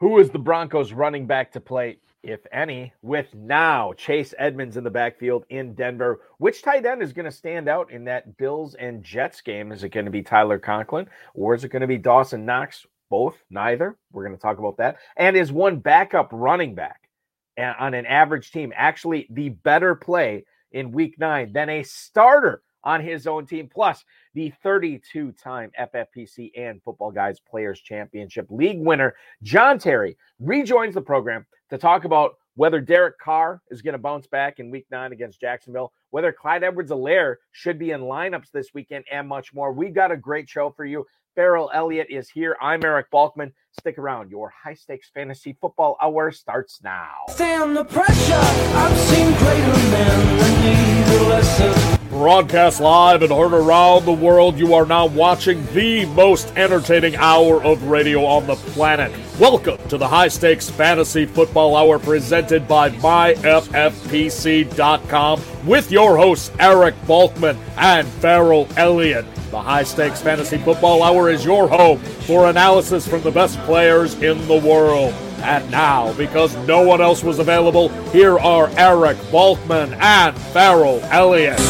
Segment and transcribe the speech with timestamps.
[0.00, 4.82] Who is the Broncos running back to play, if any, with now Chase Edmonds in
[4.82, 6.20] the backfield in Denver?
[6.38, 9.70] Which tight end is going to stand out in that Bills and Jets game?
[9.70, 12.84] Is it going to be Tyler Conklin or is it going to be Dawson Knox?
[13.08, 13.96] Both, neither.
[14.10, 14.96] We're going to talk about that.
[15.16, 17.08] And is one backup running back
[17.56, 23.00] on an average team actually the better play in week nine than a starter on
[23.00, 23.68] his own team?
[23.72, 24.04] Plus,
[24.34, 31.02] the 32 time FFPC and Football Guys Players Championship League winner, John Terry, rejoins the
[31.02, 35.12] program to talk about whether Derek Carr is going to bounce back in week nine
[35.12, 39.72] against Jacksonville, whether Clyde Edwards Helaire should be in lineups this weekend, and much more.
[39.72, 41.04] We got a great show for you.
[41.34, 42.56] Ferrell Elliott is here.
[42.60, 43.52] I'm Eric Balkman.
[43.72, 44.30] Stick around.
[44.30, 47.10] Your high stakes fantasy football hour starts now.
[47.30, 48.34] Stand the pressure.
[48.34, 52.03] I've seen greater men need a lesson.
[52.14, 57.60] Broadcast live and heard around the world, you are now watching the most entertaining hour
[57.64, 59.10] of radio on the planet.
[59.40, 66.94] Welcome to the High Stakes Fantasy Football Hour presented by MyFFPC.com with your hosts Eric
[67.02, 69.26] Balkman and Ferrell Elliott.
[69.50, 74.14] The High Stakes Fantasy Football Hour is your home for analysis from the best players
[74.22, 75.12] in the world.
[75.44, 81.60] And now, because no one else was available, here are Eric Balkman and Ferrell Elliott.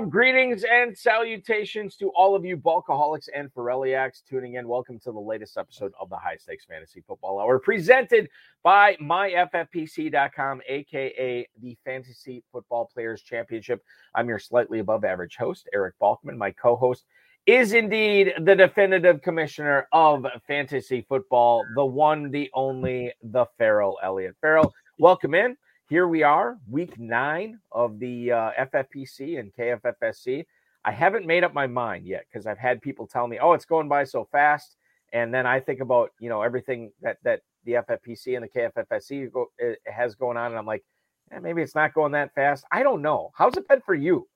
[0.00, 4.66] Greetings and salutations to all of you Bulkaholics and Ferelliacs tuning in.
[4.66, 8.28] Welcome to the latest episode of the High Stakes Fantasy Football Hour, presented
[8.64, 13.84] by myffpc.com, aka the Fantasy Football Players Championship.
[14.16, 16.36] I'm your slightly above average host, Eric Balkman.
[16.36, 17.04] My co host
[17.46, 24.34] is indeed the definitive commissioner of fantasy football, the one, the only, the Ferrell Elliott.
[24.40, 25.56] Ferrell, welcome in
[25.88, 30.44] here we are, week nine of the uh, FFPC and KFFSC.
[30.84, 33.64] I haven't made up my mind yet because I've had people tell me, "Oh, it's
[33.64, 34.76] going by so fast,"
[35.12, 39.32] and then I think about you know everything that that the FFPC and the KFFSC
[39.32, 40.84] go, it has going on, and I'm like,
[41.32, 42.64] eh, maybe it's not going that fast.
[42.70, 43.30] I don't know.
[43.34, 44.28] How's it been for you?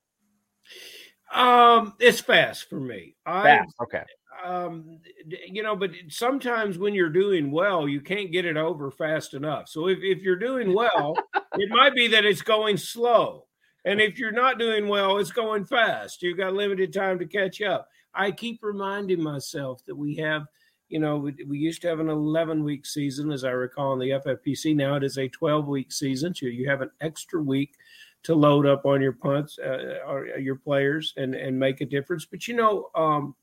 [1.33, 3.15] Um, it's fast for me.
[3.25, 4.03] I, Fast, okay.
[4.43, 4.99] Um,
[5.47, 9.69] you know, but sometimes when you're doing well, you can't get it over fast enough.
[9.69, 11.15] So if, if you're doing well,
[11.53, 13.45] it might be that it's going slow.
[13.85, 16.21] And if you're not doing well, it's going fast.
[16.21, 17.87] You've got limited time to catch up.
[18.13, 20.45] I keep reminding myself that we have,
[20.89, 23.99] you know, we, we used to have an 11 week season, as I recall, in
[23.99, 24.75] the FFPC.
[24.75, 26.33] Now it is a 12 week season.
[26.33, 27.75] So you have an extra week
[28.23, 32.25] to load up on your punts uh, or your players and and make a difference.
[32.25, 33.35] But you know, um,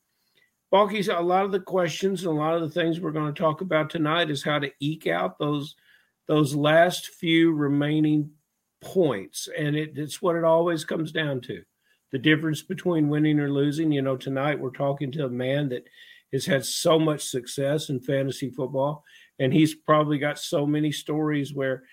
[0.70, 3.40] Balky's a lot of the questions and a lot of the things we're going to
[3.40, 5.76] talk about tonight is how to eke out those
[6.26, 8.30] those last few remaining
[8.80, 11.62] points, and it, it's what it always comes down to.
[12.12, 13.92] The difference between winning or losing.
[13.92, 15.86] You know, tonight we're talking to a man that
[16.32, 19.04] has had so much success in fantasy football,
[19.38, 21.84] and he's probably got so many stories where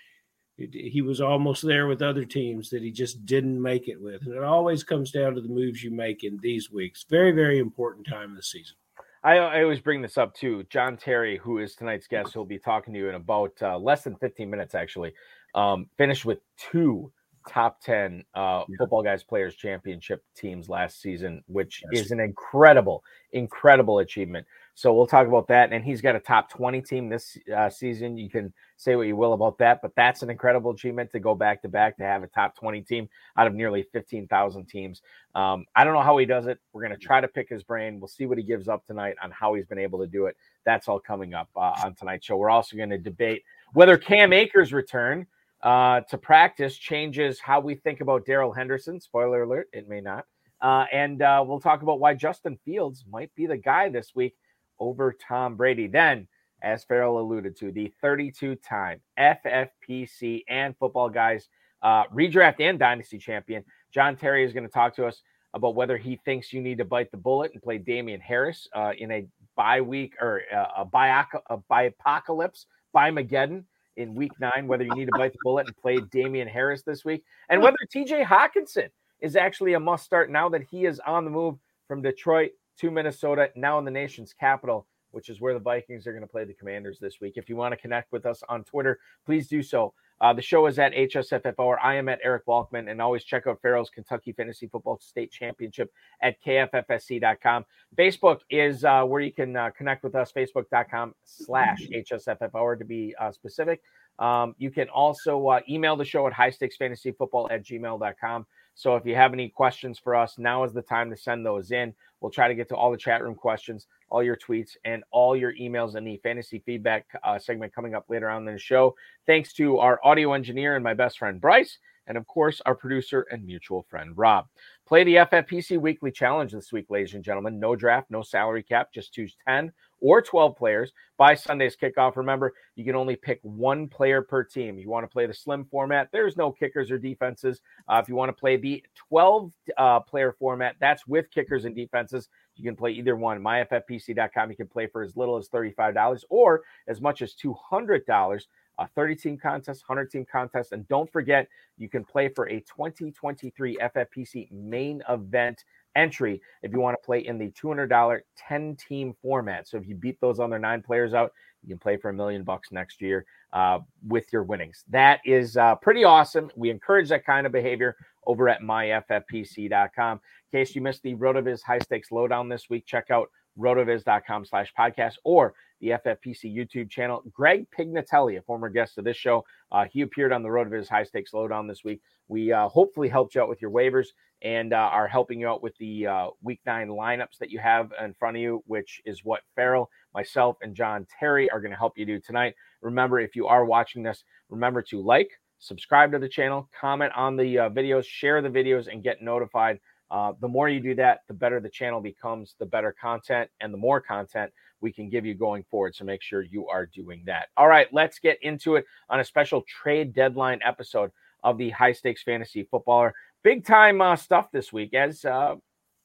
[0.57, 4.21] he was almost there with other teams that he just didn't make it with.
[4.25, 7.05] And it always comes down to the moves you make in these weeks.
[7.09, 8.75] Very, very important time of the season.
[9.23, 10.63] I, I always bring this up too.
[10.69, 14.03] John Terry, who is tonight's guest, who'll be talking to you in about uh, less
[14.03, 15.13] than 15 minutes, actually,
[15.55, 17.11] um, finished with two
[17.47, 18.75] top 10 uh, Yeah.
[18.77, 22.05] Football Guys Players Championship teams last season, which Yes.
[22.05, 24.45] is an incredible, incredible achievement.
[24.75, 25.72] So we'll talk about that.
[25.72, 28.17] And he's got a top 20 team this uh, season.
[28.17, 31.35] You can say what you will about that, but that's an incredible achievement to go
[31.35, 33.07] back to back to have a top 20 team
[33.38, 35.01] out of nearly 15,000 teams.
[35.35, 36.59] Um, I don't know how he does it.
[36.73, 38.00] We're going to try to pick his brain.
[38.00, 40.35] We'll see what he gives up tonight on how he's been able to do it.
[40.66, 42.38] That's all coming up uh, on tonight's show.
[42.38, 45.28] We're also going to debate whether Cam Akers' return
[45.62, 49.00] uh, to practice changes how we think about Darrell Henderson.
[49.00, 50.25] Spoiler alert, it may not.
[50.62, 54.33] Uh, and uh, we'll talk about why Justin Fields might be the guy this week
[54.79, 55.88] over Tom Brady.
[55.88, 56.28] Then,
[56.61, 61.50] as Ferrell alluded to, the 32 time FFPC and football guys
[61.81, 63.63] uh, redraft and dynasty champion,
[63.94, 65.21] John Terry is going to talk to us
[65.53, 68.92] about whether he thinks you need to bite the bullet and play Damien Harris uh,
[68.97, 69.25] in a
[69.56, 73.65] bye week or uh, a bye a bye apocalypse by Mageddon
[73.97, 77.06] in week nine, whether you need to bite the bullet and play Damien Harris this
[77.06, 78.89] week, and whether TJ Hockenson
[79.21, 81.57] is actually a must start now that he is on the move
[81.88, 86.11] from Detroit to Minnesota, now in the nation's capital, which is where the Vikings are
[86.11, 87.33] going to play the Commanders this week.
[87.35, 89.93] If you want to connect with us on Twitter, please do so.
[90.21, 93.45] Uh, the show is at HSFFHour, or I am at Eric Balkman, and always check
[93.45, 95.91] out Ferrell's Kentucky Fantasy Football State Championship
[96.21, 97.65] at KFFSC.com.
[97.97, 103.13] Facebook is uh, where you can uh, connect with us, facebook.com slash HSFFHour, to be
[103.19, 103.81] uh, specific.
[104.19, 108.45] Um, you can also uh, email the show at highstakesfantasyfootball at gmail.com.
[108.75, 111.71] So if you have any questions for us, now is the time to send those
[111.71, 111.93] in.
[112.23, 115.35] We'll try to get to all the chat room questions, all your tweets, and all
[115.35, 118.95] your emails in the fantasy feedback uh, segment coming up later on in the show.
[119.27, 123.27] Thanks to our audio engineer and my best friend Bryce, and of course, our producer
[123.29, 124.47] and mutual friend Rob.
[124.87, 127.59] Play the FFPC Weekly Challenge this week, ladies and gentlemen.
[127.59, 129.73] No draft, no salary cap, just choose 10
[130.03, 132.17] or 12 players by Sunday's kickoff.
[132.17, 134.77] Remember, you can only pick one player per team.
[134.77, 137.61] You want to play the slim format, there's no kickers or defenses.
[137.88, 141.75] Uh, if you want to play the 12 uh, player format, that's with kickers and
[141.75, 142.27] defenses.
[142.55, 143.41] You can play either one.
[143.41, 148.45] MyFFPC.com, you can play for as little as $35 or as much as $200
[148.79, 150.71] a 30 team contest, 100 team contest.
[150.71, 151.47] And don't forget,
[151.77, 155.63] you can play for a 2023 FFPC main event
[155.95, 159.68] entry if you want to play in the $200 10 team format.
[159.68, 161.31] So if you beat those other nine players out,
[161.63, 164.84] you can play for a million bucks next year uh, with your winnings.
[164.90, 166.50] That is uh, pretty awesome.
[166.56, 167.95] We encourage that kind of behavior
[168.25, 170.19] over at myffpc.com.
[170.51, 174.74] In case you missed the RotoViz high stakes lowdown this week, check out rotoviz.com slash
[174.78, 177.21] podcast or the FFPC YouTube channel.
[177.31, 181.03] Greg Pignatelli, a former guest of this show, uh, he appeared on the RotoViz high
[181.03, 182.01] stakes lowdown this week.
[182.30, 184.07] We uh, hopefully helped you out with your waivers
[184.41, 187.91] and uh, are helping you out with the uh, week nine lineups that you have
[188.01, 191.77] in front of you, which is what Ferrell, myself, and John Terry are going to
[191.77, 192.56] help you do tonight.
[192.81, 197.35] Remember, if you are watching this, remember to like, subscribe to the channel, comment on
[197.35, 199.80] the uh, videos, share the videos, and get notified.
[200.12, 203.74] Uh, the more you do that, the better the channel becomes, the better content, and
[203.74, 204.51] the more content
[204.83, 205.95] we can give you going forward.
[205.95, 207.47] So make sure you are doing that.
[207.57, 211.09] All right, let's get into it on a special trade deadline episode
[211.44, 213.15] of the high stakes fantasy footballer.
[213.44, 215.56] Big time uh, stuff this week, as uh,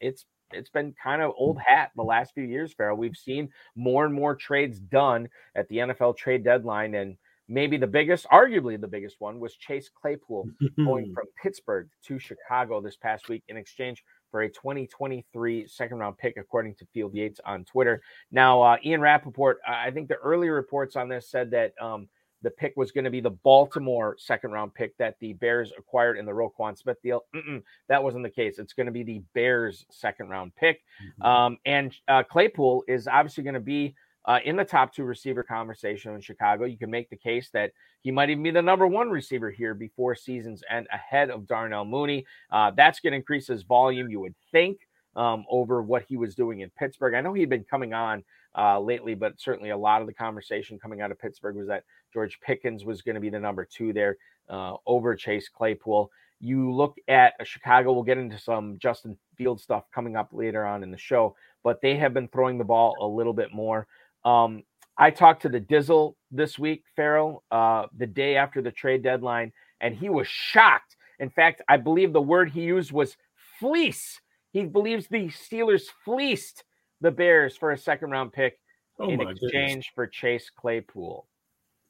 [0.00, 2.96] it's it's been kind of old hat the last few years, Ferrell.
[2.96, 7.16] We've seen more and more trades done at the NFL trade deadline, and
[7.48, 12.80] maybe the biggest, arguably the biggest one, was Chase Claypool going from Pittsburgh to Chicago
[12.80, 17.40] this past week in exchange for a 2023 second round pick, according to Field Yates
[17.44, 18.02] on Twitter.
[18.30, 22.08] Now, uh, Ian Rapoport, I think the early reports on this said that um,
[22.42, 26.18] the pick was going to be the Baltimore second round pick that the Bears acquired
[26.18, 27.24] in the Roquan Smith deal.
[27.34, 28.58] Mm-mm, that wasn't the case.
[28.58, 30.80] It's going to be the Bears second round pick.
[31.02, 31.22] Mm-hmm.
[31.22, 33.94] Um, and uh, Claypool is obviously going to be
[34.28, 36.66] uh, in the top two receiver conversation in Chicago.
[36.66, 37.72] You can make the case that
[38.02, 41.86] he might even be the number one receiver here before season's end, ahead of Darnell
[41.86, 42.26] Mooney.
[42.50, 44.80] Uh, that's going to increase his volume, you would think,
[45.16, 47.14] um, over what he was doing in Pittsburgh.
[47.14, 48.22] I know he'd been coming on
[48.56, 51.84] uh, lately, but certainly a lot of the conversation coming out of Pittsburgh was that
[52.12, 54.18] George Pickens was going to be the number two there
[54.50, 56.10] uh, over Chase Claypool.
[56.40, 60.82] You look at Chicago, we'll get into some Justin Field stuff coming up later on
[60.82, 61.34] in the show,
[61.64, 63.88] but they have been throwing the ball a little bit more.
[64.24, 64.62] Um,
[64.96, 69.52] I talked to the Dizzle this week, Ferrell, uh, the day after the trade deadline,
[69.80, 70.96] and he was shocked.
[71.20, 73.16] In fact, I believe the word he used was
[73.60, 74.20] fleece.
[74.52, 76.64] He believes the Steelers fleeced
[77.00, 78.58] the Bears for a second round pick
[78.98, 79.86] oh in exchange goodness.
[79.94, 81.26] for Chase Claypool.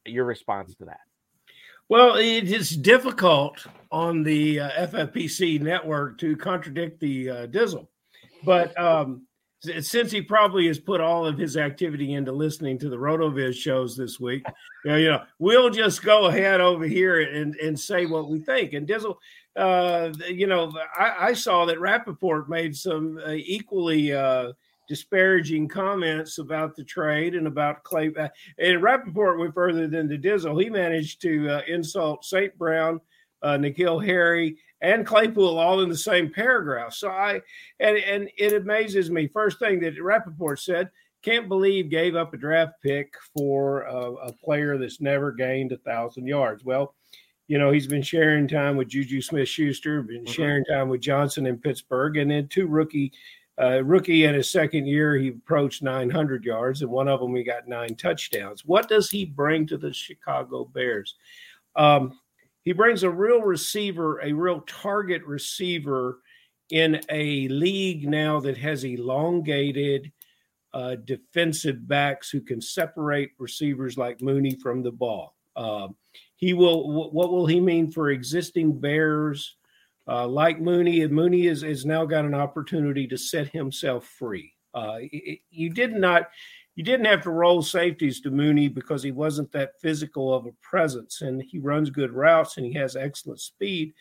[0.05, 1.01] Your response to that?
[1.89, 7.89] Well, it is difficult on the uh, FFPC network to contradict the uh, Dizzle,
[8.45, 9.27] but um,
[9.61, 13.97] since he probably has put all of his activity into listening to the Rotoviz shows
[13.97, 14.45] this week,
[14.85, 18.39] you know, you know we'll just go ahead over here and, and say what we
[18.39, 18.73] think.
[18.73, 19.17] And Dizzle,
[19.57, 24.53] uh, you know, I, I, saw that Rapoport made some uh, equally uh,
[24.89, 28.13] disparaging comments about the trade and about Clay.
[28.17, 28.29] Uh,
[28.59, 30.63] and Rapoport went further than the Dizzle.
[30.63, 32.57] He managed to uh, insult St.
[32.57, 33.01] Brown,
[33.43, 36.95] uh, N'Keal Harry, and Claypool all in the same paragraph.
[36.95, 37.41] So I,
[37.81, 39.29] and, and it amazes me.
[39.29, 40.91] First thing that Rapoport said,
[41.23, 45.79] can't believe gave up a draft pick for a, a player that's never gained a
[45.79, 46.65] thousand yards.
[46.65, 46.95] Well,
[47.49, 50.33] you know, he's been sharing time with Juju Smith Schuster, been mm-hmm.
[50.33, 53.13] sharing time with Johnson in Pittsburgh, and then two rookie
[53.61, 57.43] uh, rookie in his second year, he approached 900 yards, and one of them he
[57.43, 58.65] got nine touchdowns.
[58.65, 61.17] What does he bring to the Chicago Bears?
[61.75, 62.21] Um,
[62.69, 66.19] he brings a real receiver, a real target receiver
[66.69, 70.13] in a league now that has elongated
[70.75, 75.35] uh, defensive backs who can separate receivers like Mooney from the ball.
[75.57, 75.89] Uh,
[76.37, 77.11] he will.
[77.11, 79.57] What will he mean for existing Bears?
[80.07, 84.53] Uh, like Mooney, And Mooney is, is now got an opportunity to set himself free.
[84.75, 84.99] Uh,
[85.49, 86.29] you did not,
[86.79, 90.53] you didn't have to roll safeties to Mooney because he wasn't that physical of a
[90.63, 93.93] presence, and he runs good routes and he has excellent speed.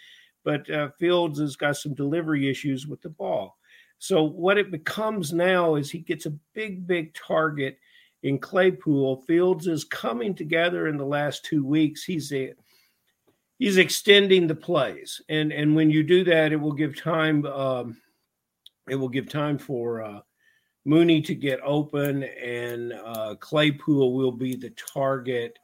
[0.43, 3.57] But uh, Fields has got some delivery issues with the ball.
[3.97, 7.79] So what it becomes now is he gets a big, big target
[8.21, 9.23] in Claypool.
[9.23, 12.03] Fields is coming together in the last two weeks.
[12.03, 12.53] He's a,
[13.57, 17.43] he's extending the plays, and and when you do that, it will give time.
[17.47, 17.97] Um,
[18.87, 20.19] it will give time for uh,
[20.87, 25.59] Mooney to get open, and uh, Claypool will be the target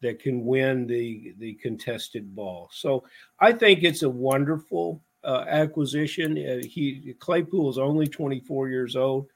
[0.00, 2.70] that can win the the contested ball.
[2.72, 3.02] So
[3.40, 6.38] I think it's a wonderful uh, acquisition.
[6.38, 9.26] Uh, he Claypool is only 24 years old.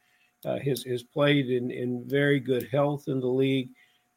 [0.45, 3.71] Uh, has has played in in very good health in the league,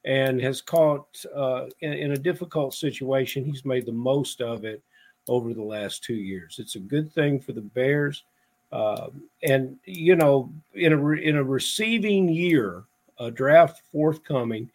[0.05, 3.44] and has caught uh, in, in, a difficult situation.
[3.44, 4.84] He's made the most of it
[5.27, 6.58] over the last two years.
[6.60, 8.24] It's a good thing for the Bears,
[8.72, 12.84] um, and you know, in a in a receiving year,
[13.19, 14.69] a draft forthcoming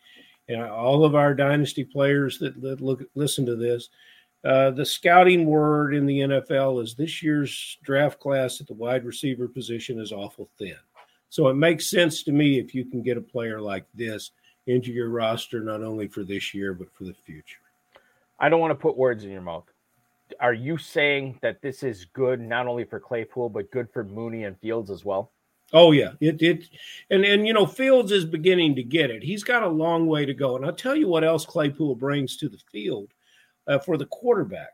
[0.49, 3.89] and all of our dynasty players that, that look listen to this.
[4.43, 9.05] Uh, the scouting word in the NFL is this year's draft class at the wide
[9.05, 10.77] receiver position is awful thin.
[11.29, 14.31] So it makes sense to me if you can get a player like this
[14.67, 17.61] into your roster, not only for this year, but for the future.
[18.39, 19.67] I don't want to put words in your mouth.
[20.41, 24.45] Are you saying that this is good not only for Claypool, but good for Mooney
[24.45, 25.33] and Fields as well?
[25.73, 26.69] Oh yeah, it it
[27.11, 29.23] and and you know Fields is beginning to get it.
[29.23, 32.37] He's got a long way to go, and I'll tell you what else Claypool brings
[32.39, 33.13] to the field
[33.69, 34.73] uh, for the quarterback.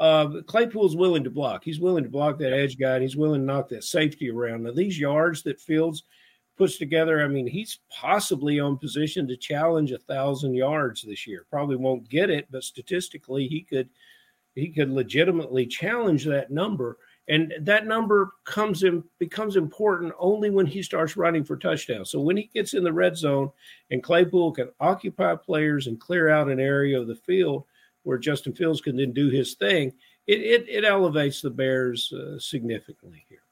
[0.00, 1.62] Uh, Claypool's willing to block.
[1.62, 4.64] He's willing to block that edge guy, and he's willing to knock that safety around.
[4.64, 6.02] Now these yards that Fields
[6.58, 11.46] puts together, I mean, he's possibly on position to challenge a thousand yards this year.
[11.50, 13.88] Probably won't get it, but statistically, he could
[14.54, 20.66] he could legitimately challenge that number and that number comes in becomes important only when
[20.66, 22.10] he starts running for touchdowns.
[22.10, 23.50] So when he gets in the red zone
[23.90, 27.64] and Claypool can occupy players and clear out an area of the field
[28.02, 29.92] where Justin Fields can then do his thing,
[30.26, 33.42] it it, it elevates the Bears uh, significantly here.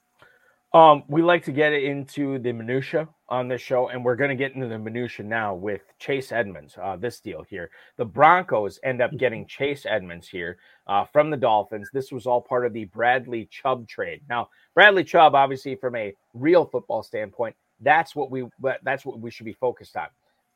[0.72, 4.30] Um, we like to get it into the minutia on this show, and we're going
[4.30, 6.76] to get into the minutia now with Chase Edmonds.
[6.80, 11.36] Uh, this deal here, the Broncos end up getting Chase Edmonds here uh, from the
[11.36, 11.88] Dolphins.
[11.92, 14.22] This was all part of the Bradley Chubb trade.
[14.28, 18.46] Now, Bradley Chubb, obviously, from a real football standpoint, that's what we
[18.82, 20.06] that's what we should be focused on.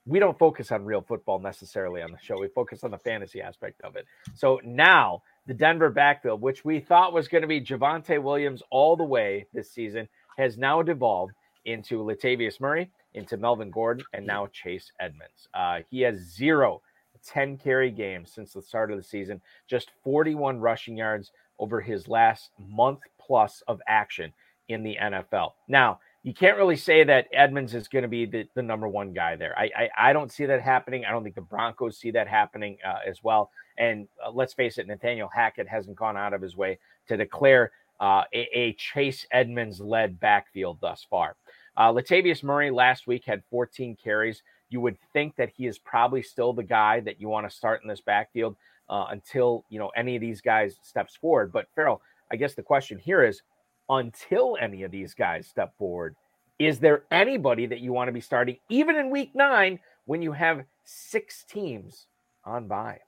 [0.06, 2.38] We don't focus on real football necessarily on the show.
[2.38, 4.04] We focus on the fantasy aspect of it.
[4.34, 8.96] So now the Denver backfield, which we thought was going to be Javonte Williams all
[8.96, 11.32] the way this season, has now devolved
[11.64, 15.48] into Latavius Murray, into Melvin Gordon, and now Chase Edmonds.
[15.54, 16.82] Uh, he has zero
[17.26, 22.08] 10 carry games since the start of the season, just 41 rushing yards over his
[22.08, 24.32] last month plus of action
[24.68, 25.52] in the NFL.
[25.68, 29.12] Now, you can't really say that Edmonds is going to be the, the number one
[29.12, 29.56] guy there.
[29.58, 31.04] I, I, I don't see that happening.
[31.04, 33.50] I don't think the Broncos see that happening uh, as well.
[33.76, 36.78] And uh, let's face it, Nathaniel Hackett hasn't gone out of his way
[37.08, 41.36] to declare uh, a, a, Chase Edmonds led backfield thus far.
[41.76, 44.42] Uh, Latavius Murray last week had 14 carries.
[44.70, 47.82] You would think that he is probably still the guy that you want to start
[47.82, 48.56] in this backfield
[48.88, 51.52] uh, until you know any of these guys steps forward.
[51.52, 53.42] But Ferrell, I guess the question here is
[53.88, 56.16] until any of these guys step forward,
[56.58, 60.32] is there anybody that you want to be starting, even in week nine, when you
[60.32, 62.06] have six teams
[62.44, 63.00] on bye?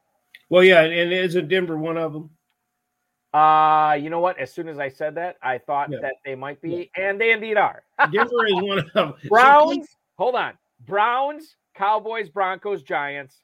[0.49, 2.31] Well, yeah, and isn't Denver one of them?
[3.37, 4.39] Uh, you know what?
[4.39, 5.99] As soon as I said that, I thought yeah.
[6.01, 7.09] that they might be, yeah.
[7.09, 7.83] and they indeed are.
[8.13, 9.13] Denver is one of them.
[9.29, 10.55] Browns, hold on.
[10.87, 13.43] Browns, Cowboys, Broncos, Giants,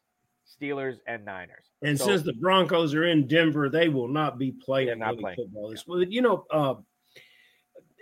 [0.48, 1.66] Steelers, and Niners.
[1.82, 5.36] And so, since the Broncos are in Denver, they will not be playing not playing.
[5.36, 5.68] football.
[5.68, 6.06] This, yeah.
[6.08, 6.74] you know, uh,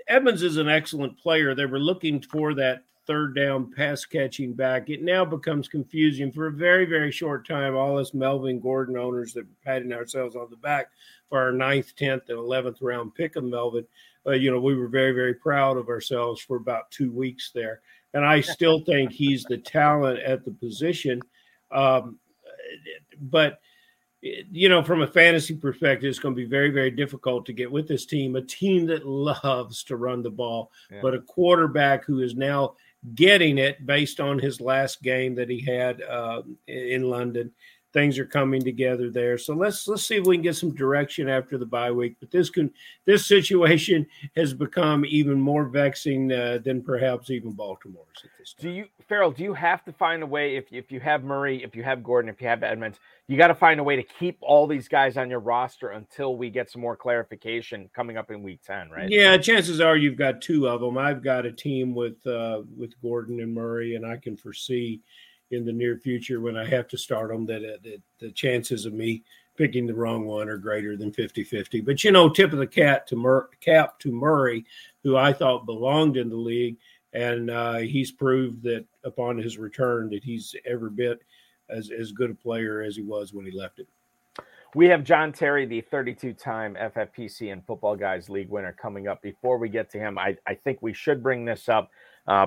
[0.06, 1.56] Edmonds is an excellent player.
[1.56, 4.88] They were looking for that third down pass catching back.
[4.88, 7.74] It now becomes confusing for a very, very short time.
[7.74, 10.92] All us Melvin Gordon owners that patting ourselves on the back
[11.28, 13.84] for our ninth, tenth, and eleventh round pick of Melvin.
[14.24, 17.80] Uh, you know, we were very, very proud of ourselves for about two weeks there.
[18.14, 21.20] And I still think he's the talent at the position.
[21.72, 22.16] Um,
[23.20, 23.58] but
[24.22, 27.72] you know, from a fantasy perspective, it's going to be very, very difficult to get
[27.72, 30.98] with this team, a team that loves to run the ball, yeah.
[31.00, 32.74] but a quarterback who is now
[33.14, 37.52] getting it based on his last game that he had uh, in London
[37.92, 39.36] things are coming together there.
[39.36, 42.16] So let's let's see if we can get some direction after the bye week.
[42.20, 42.72] But this can
[43.04, 44.06] this situation
[44.36, 48.70] has become even more vexing uh, than perhaps even Baltimore's at this time.
[48.70, 49.32] Do you, Ferrell?
[49.32, 52.02] Do you have to find a way if if you have Murray, if you have
[52.02, 54.88] Gordon, if you have Edmonds, you got to find a way to keep all these
[54.88, 58.90] guys on your roster until we get some more clarification coming up in Week Ten,
[58.90, 59.08] right?
[59.08, 60.98] Yeah, chances are you've got two of them.
[60.98, 65.00] I've got a team with uh, with Gordon and Murray, and I can foresee
[65.50, 68.86] in the near future when I have to start them that, uh, that the chances
[68.86, 69.22] of me
[69.56, 71.84] picking the wrong one are greater than 50-50.
[71.84, 74.64] But you know, tip of the cat to Mur- cap to Murray,
[75.02, 76.76] who I thought belonged in the league,
[77.12, 81.20] and uh, he's proved that upon his return that he's every bit
[81.68, 83.88] as as good a player as he was when he left it.
[84.74, 89.20] We have John Terry, the 32 time FFPC and Football Guys League winner, coming up.
[89.20, 91.90] Before we get to him, I, I think we should bring this up.
[92.26, 92.46] Uh,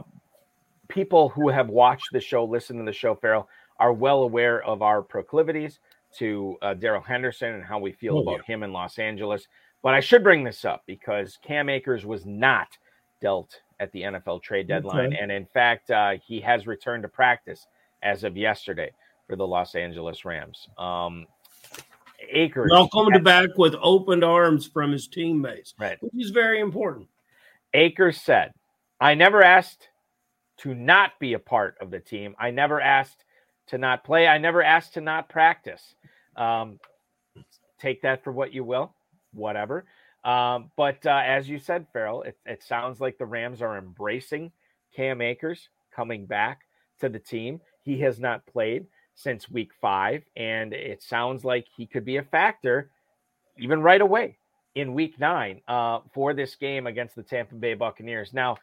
[0.93, 4.81] people who have watched the show, listened to the show, Ferrell, are well aware of
[4.81, 5.79] our proclivities
[6.19, 9.47] to uh, Darrell Henderson and how we feel Oh, about him in Los Angeles.
[9.81, 12.67] But I should bring this up because Cam Akers was not
[13.19, 15.07] dealt at the NFL trade deadline.
[15.07, 15.17] Okay.
[15.19, 17.65] And in fact, uh, he has returned to practice
[18.03, 18.91] as of yesterday
[19.27, 20.67] for the Los Angeles Rams.
[20.77, 21.25] Um,
[22.29, 22.69] Akers.
[22.71, 25.97] Welcomed back with open arms from his teammates, Right.
[26.01, 27.07] which is very important.
[27.73, 28.53] Akers said,
[29.01, 29.89] I never asked
[30.63, 32.35] to not be a part of the team.
[32.39, 33.23] I never asked
[33.67, 34.27] to not play.
[34.27, 35.95] I never asked to not practice.
[36.35, 36.79] Um,
[37.79, 38.93] take that for what you will,
[39.33, 39.85] whatever.
[40.23, 44.51] Um, but uh, as you said, Ferrell, it, it sounds like the Rams are embracing
[44.95, 46.61] Cam Akers coming back
[47.01, 47.59] to the team.
[47.81, 52.23] He has not played since week five, and it sounds like he could be a
[52.23, 52.89] factor
[53.57, 54.37] even right away
[54.75, 58.33] in week nine uh, for this game against the Tampa Bay Buccaneers.
[58.33, 58.57] Now,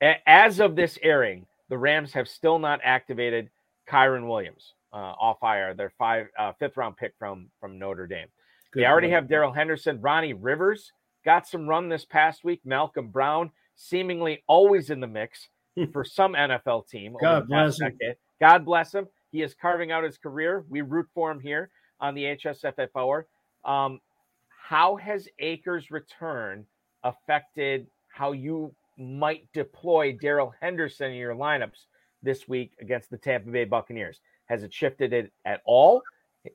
[0.00, 3.50] as of this airing, the Rams have still not activated
[3.88, 8.28] Kyren Williams uh, off IR, their five uh, fifth round pick from from Notre Dame.
[8.72, 10.92] Good they already have Darrell Henderson, Ronnie Rivers
[11.24, 12.60] got some run this past week.
[12.64, 15.48] Malcolm Brown seemingly always in the mix
[15.92, 17.16] for some NFL team.
[17.20, 17.96] God bless him.
[17.98, 18.16] decade.
[18.40, 19.06] God bless him.
[19.30, 20.64] He is carving out his career.
[20.68, 21.70] We root for him here
[22.00, 23.26] on the HSFF Hour.
[23.64, 24.00] Um,
[24.48, 26.66] how has Akers' return
[27.02, 31.86] affected how you might deploy Darrell Henderson in your lineups
[32.22, 34.20] this week against the Tampa Bay Buccaneers?
[34.46, 36.02] Has it shifted it at all?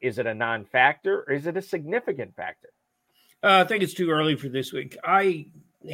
[0.01, 2.69] Is it a non-factor or is it a significant factor?
[3.41, 4.98] Uh, I think it's too early for this week.
[5.03, 5.48] I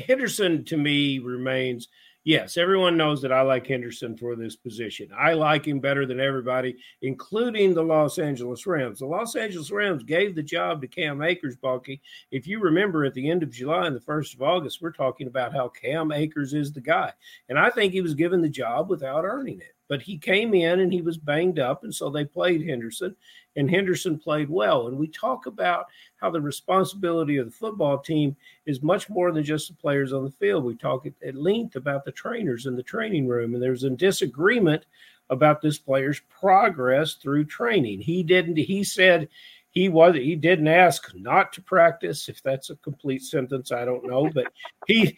[0.07, 1.87] Henderson to me remains.
[2.25, 5.09] Yes, everyone knows that I like Henderson for this position.
[5.15, 8.97] I like him better than everybody, including the Los Angeles Rams.
[8.97, 12.01] The Los Angeles Rams gave the job to Cam Akers, Balky.
[12.31, 15.27] If you remember at the end of July and the 1st of August, we're talking
[15.27, 17.13] about how Cam Akers is the guy.
[17.47, 19.74] And I think he was given the job without earning it.
[19.87, 21.83] But he came in and he was banged up.
[21.83, 23.15] And so they played Henderson,
[23.55, 24.87] and Henderson played well.
[24.87, 25.85] And we talk about
[26.17, 30.23] how the responsibility of the football team is much more than just the players on
[30.23, 30.63] the field.
[30.63, 34.85] We talk at, length about the trainers in the training room, and there's a disagreement
[35.29, 37.99] about this player's progress through training.
[37.99, 39.27] He didn't, he said
[39.75, 42.29] he was he didn't ask not to practice.
[42.29, 44.51] If that's a complete sentence, I don't know, but
[44.87, 45.17] he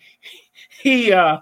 [0.82, 1.40] he uh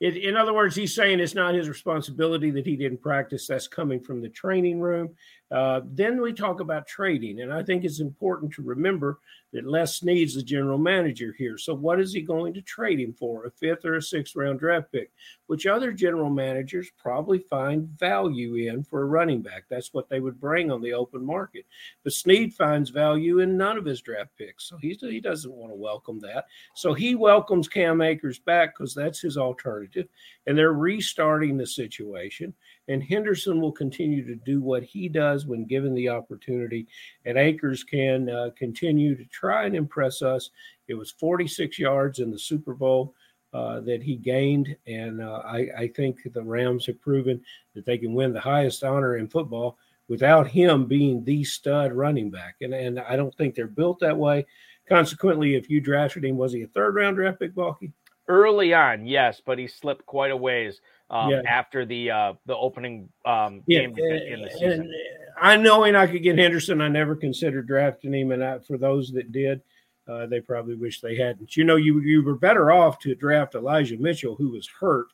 [0.00, 3.46] it, in other words, he's saying it's not his responsibility that he didn't practice.
[3.46, 5.14] That's coming from the training room.
[5.50, 9.18] Uh, then we talk about trading, and I think it's important to remember
[9.52, 11.56] that Les Snead's the general manager here.
[11.56, 13.46] So, what is he going to trade him for?
[13.46, 15.10] A fifth or a sixth round draft pick,
[15.46, 19.64] which other general managers probably find value in for a running back.
[19.70, 21.64] That's what they would bring on the open market.
[22.04, 25.72] But Snead finds value in none of his draft picks, so he's, he doesn't want
[25.72, 26.44] to welcome that.
[26.74, 30.08] So he welcomes Cam Akers back because that's his alternative,
[30.46, 32.52] and they're restarting the situation.
[32.88, 36.86] And Henderson will continue to do what he does when given the opportunity,
[37.24, 40.50] and Akers can uh, continue to try and impress us.
[40.88, 43.14] It was 46 yards in the Super Bowl.
[43.54, 47.40] Uh, that he gained, and uh, I, I think the Rams have proven
[47.74, 52.30] that they can win the highest honor in football without him being the stud running
[52.30, 52.56] back.
[52.60, 54.46] And and I don't think they're built that way.
[54.88, 57.92] Consequently, if you drafted him, was he a third round draft pick, Balky?
[58.26, 61.42] Early on, yes, but he slipped quite a ways um, Yeah.
[61.46, 64.80] after the uh, the opening um, Yeah, game in the season.
[64.82, 64.94] and
[65.40, 69.12] I knowing I could get Henderson, I never considered drafting him, and I, for those
[69.12, 69.62] that did,
[70.08, 71.56] uh, they probably wish they hadn't.
[71.56, 75.06] You know, you you were better off to draft Elijah Mitchell, who was hurt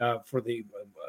[0.00, 0.64] uh, for the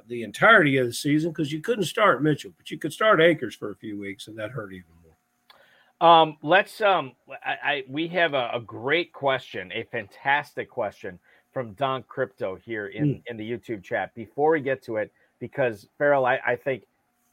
[0.07, 3.55] the entirety of the season, because you couldn't start Mitchell, but you could start Akers
[3.55, 6.09] for a few weeks, and that hurt even more.
[6.09, 7.13] Um, let's um,
[7.45, 11.19] I, I we have a, a great question, a fantastic question
[11.51, 13.19] from Don Crypto here in hmm.
[13.27, 14.13] in the YouTube chat.
[14.15, 16.83] Before we get to it, because Ferrell, I, I think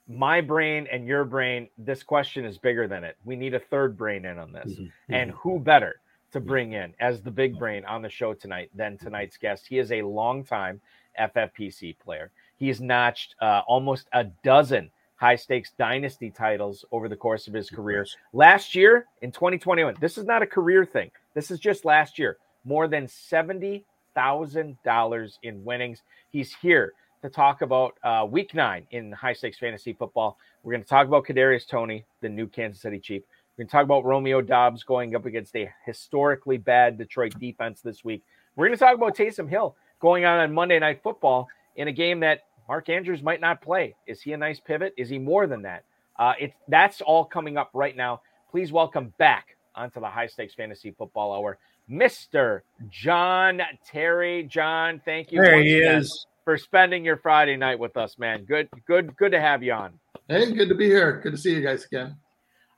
[0.09, 3.17] my brain and your brain, this question is bigger than it.
[3.25, 5.13] We need a third brain in on this, mm-hmm.
[5.13, 5.39] and mm-hmm.
[5.41, 6.01] who better
[6.33, 9.05] to bring in as the big brain on the show tonight than mm-hmm.
[9.05, 9.67] tonight's guest?
[9.67, 10.81] He is a longtime
[11.19, 12.31] FFPC player.
[12.57, 17.71] He's notched uh, almost a dozen high stakes dynasty titles over the course of his
[17.71, 18.07] career.
[18.33, 21.11] Last year in 2021, this is not a career thing.
[21.35, 22.39] This is just last year.
[22.65, 23.85] More than seventy
[24.19, 26.03] thousand dollars in winnings.
[26.31, 30.39] He's here to talk about uh, Week Nine in high stakes fantasy football.
[30.65, 33.23] We're going to talk about Kadarius Toney, the new Kansas City Chief.
[33.57, 37.81] We're going to talk about Romeo Doubs going up against a historically bad Detroit defense
[37.81, 38.25] this week.
[38.57, 41.93] We're going to talk about Taysom Hill going on on Monday Night Football in a
[41.93, 43.95] game that Mark Andrews might not play.
[44.09, 44.95] Is he a nice pivot?
[44.97, 45.85] Is he more than that?
[46.19, 48.21] Uh, it's that's all coming up right now.
[48.51, 51.59] Please welcome back onto the High Stakes Fantasy Football Hour,
[51.91, 52.61] Mr.
[52.91, 54.45] John Terry.
[54.45, 56.27] John, thank you There he is.
[56.45, 58.45] for spending your Friday night with us, man.
[58.45, 59.99] Good, good, good to have you on.
[60.29, 61.21] Hey, good to be here.
[61.23, 62.17] Good to see you guys again.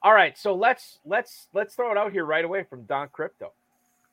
[0.03, 3.53] All right, so let's let's let's throw it out here right away from Don Crypto.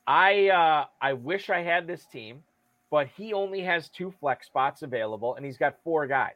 [0.06, 2.44] I uh I wish I had this team,
[2.92, 6.36] but he only has two flex spots available, and he's got four guys.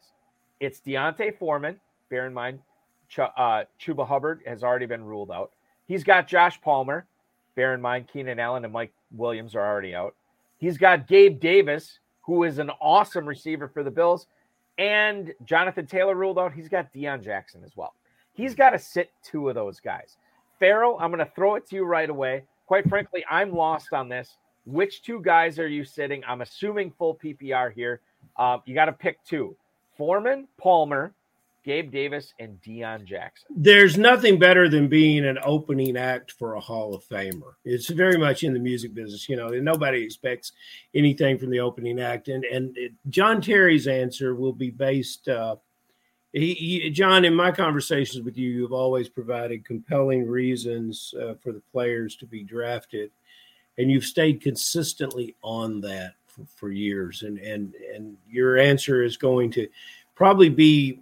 [0.62, 1.80] It's D'Onta Foreman.
[2.10, 2.60] Bear in mind,
[3.10, 5.52] Ch- uh, Chuba Hubbard has already been ruled out.
[5.86, 7.06] He's got Josh Palmer.
[7.56, 10.16] Bear in mind, Keenan Allen and Mike Williams are already out.
[10.58, 14.28] He's got Gabe Davis, who is an awesome receiver for the Bills,
[14.78, 16.54] and Jonathan Taylor ruled out.
[16.54, 17.94] He's got Deon Jackson as well.
[18.34, 20.18] He's got to sit two of those guys.
[20.60, 22.44] Ferrell, I'm going to throw it to you right away.
[22.68, 24.38] Quite frankly, I'm lost on this.
[24.66, 26.24] Which two guys are you sitting?
[26.28, 28.02] I'm assuming full PPR here.
[28.38, 29.56] Uh, you got to pick two:
[29.98, 31.14] Foreman, Palmer,
[31.64, 33.48] Gabe Davis, and Deon Jackson.
[33.56, 37.54] There's nothing better than being an opening act for a Hall of Famer.
[37.66, 39.48] It's very much in the music business, you know.
[39.48, 40.54] and Nobody expects
[40.96, 45.28] anything from the opening act, and and it, John Terry's answer will be based.
[45.28, 45.58] Uh,
[46.34, 51.52] he, he, John, in my conversations with you, you've always provided compelling reasons uh, for
[51.52, 53.12] the players to be drafted,
[53.78, 57.22] and you've stayed consistently on that for, for years.
[57.22, 59.68] And and and your answer is going to
[60.16, 61.00] probably be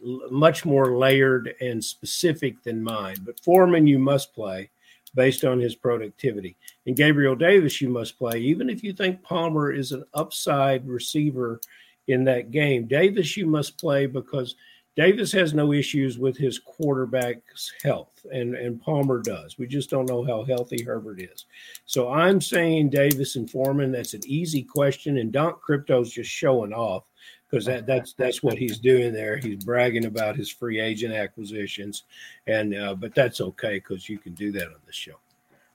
[0.00, 3.16] much more layered and specific than mine.
[3.24, 4.70] But Foreman, you must play
[5.14, 6.56] based on his productivity.
[6.86, 11.60] And Gabriel Davis, you must play, even if you think Palmer is an upside receiver
[12.06, 12.86] in that game.
[12.86, 14.54] Davis, you must play because
[14.96, 19.56] Davis has no issues with his quarterback's health, and, and Palmer does.
[19.56, 21.46] We just don't know how healthy Herbert is.
[21.86, 25.18] So I'm saying Davis and Foreman, that's an easy question.
[25.18, 27.04] And Don Crypto's just showing off
[27.48, 29.36] because that, that's that's what he's doing there.
[29.36, 32.04] He's bragging about his free agent acquisitions,
[32.46, 35.14] and uh, but that's okay because you can do that on the show.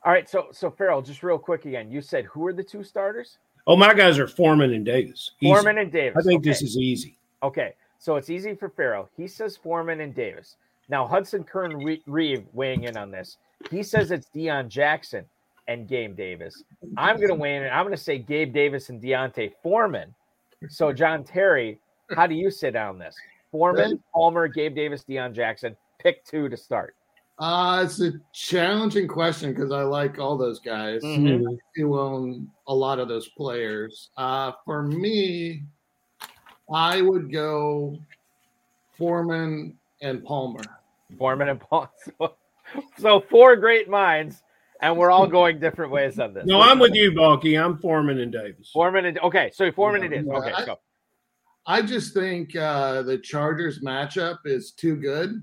[0.06, 1.90] All right, so so Ferrell, just real quick again.
[1.90, 3.38] You said who are the two starters?
[3.66, 5.32] Oh, my guys are Foreman and Davis.
[5.40, 5.54] Easy.
[5.54, 6.18] Foreman and Davis.
[6.20, 6.50] I think okay.
[6.50, 7.18] this is easy.
[7.42, 9.10] Okay, so it's easy for Ferrell.
[9.16, 10.58] He says Foreman and Davis.
[10.90, 13.38] Now Hudson Kern Reeve weighing in on this.
[13.72, 15.26] He says it's Deon Jackson
[15.68, 16.64] and Gabe Davis.
[16.98, 17.64] I'm going to weigh in.
[17.64, 20.14] and I'm going to say Gabe Davis and D'Onta Foreman.
[20.70, 21.80] So John Terry,
[22.16, 23.16] how do you sit on this?
[23.52, 25.76] Foreman, Palmer, Gabe Davis, Deon Jackson.
[26.00, 26.96] Pick two to start.
[27.40, 31.58] Uh, it's a challenging question because I like all those guys Mhm.
[31.76, 34.10] who own a lot of those players.
[34.18, 35.64] Uh, for me,
[36.72, 37.98] I would go
[38.98, 40.62] Foreman and Palmer.
[41.18, 41.90] Foreman and Palmer.
[42.20, 42.36] So,
[42.98, 44.44] so four great minds,
[44.84, 46.46] and we're all going different ways on this.
[46.46, 47.56] No, I'm with you, Balky.
[47.58, 48.70] I'm Foreman and Davis.
[48.74, 50.28] Foreman and okay, so Foreman it is.
[50.28, 50.80] Okay, I- so
[51.66, 55.42] I just think uh, the Chargers matchup is too good.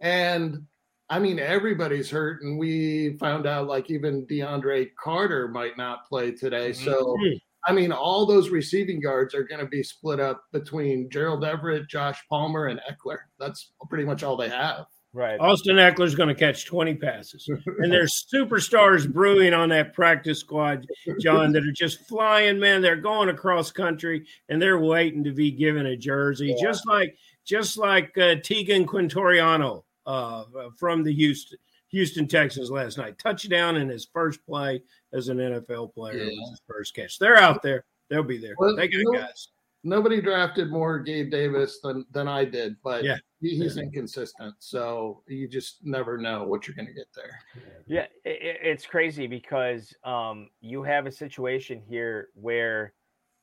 [0.00, 0.64] And
[1.10, 2.42] I mean, everybody's hurt.
[2.42, 6.72] And we found out like even DeAndre Carter might not play today.
[6.72, 7.40] So, Mhm.
[7.66, 11.88] I mean, all those receiving guards are going to be split up between Gerald Everett,
[11.88, 13.18] Josh Palmer, and Ekeler.
[13.40, 14.86] That's pretty much all they have.
[15.18, 15.40] Right.
[15.40, 17.50] Austin Ekeler's going to catch 20 passes.
[17.78, 20.86] And there's superstars brewing on that practice squad,
[21.20, 22.80] John, that are just flying, man.
[22.82, 26.62] They're going across country and they're waiting to be given a jersey, Yeah.
[26.68, 30.44] just like just like uh, Teagan Quitoriano uh,
[30.78, 33.18] from the Houston Houston Texans last night.
[33.18, 34.80] Touchdown in his first play
[35.12, 36.18] as an NFL player.
[36.18, 36.26] Yeah.
[36.26, 37.18] was his first catch.
[37.18, 37.84] They're out there.
[38.08, 38.54] They'll be there.
[38.56, 39.48] Well, they got no- guys.
[39.84, 43.16] Nobody drafted more Gabe Davis than, than I did, but Yeah.
[43.40, 44.54] he, he's inconsistent.
[44.58, 47.38] So you just never know what you're going to get there.
[47.86, 52.92] Yeah, i i- it's crazy because um, you have a situation here where,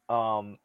[0.09, 0.57] um,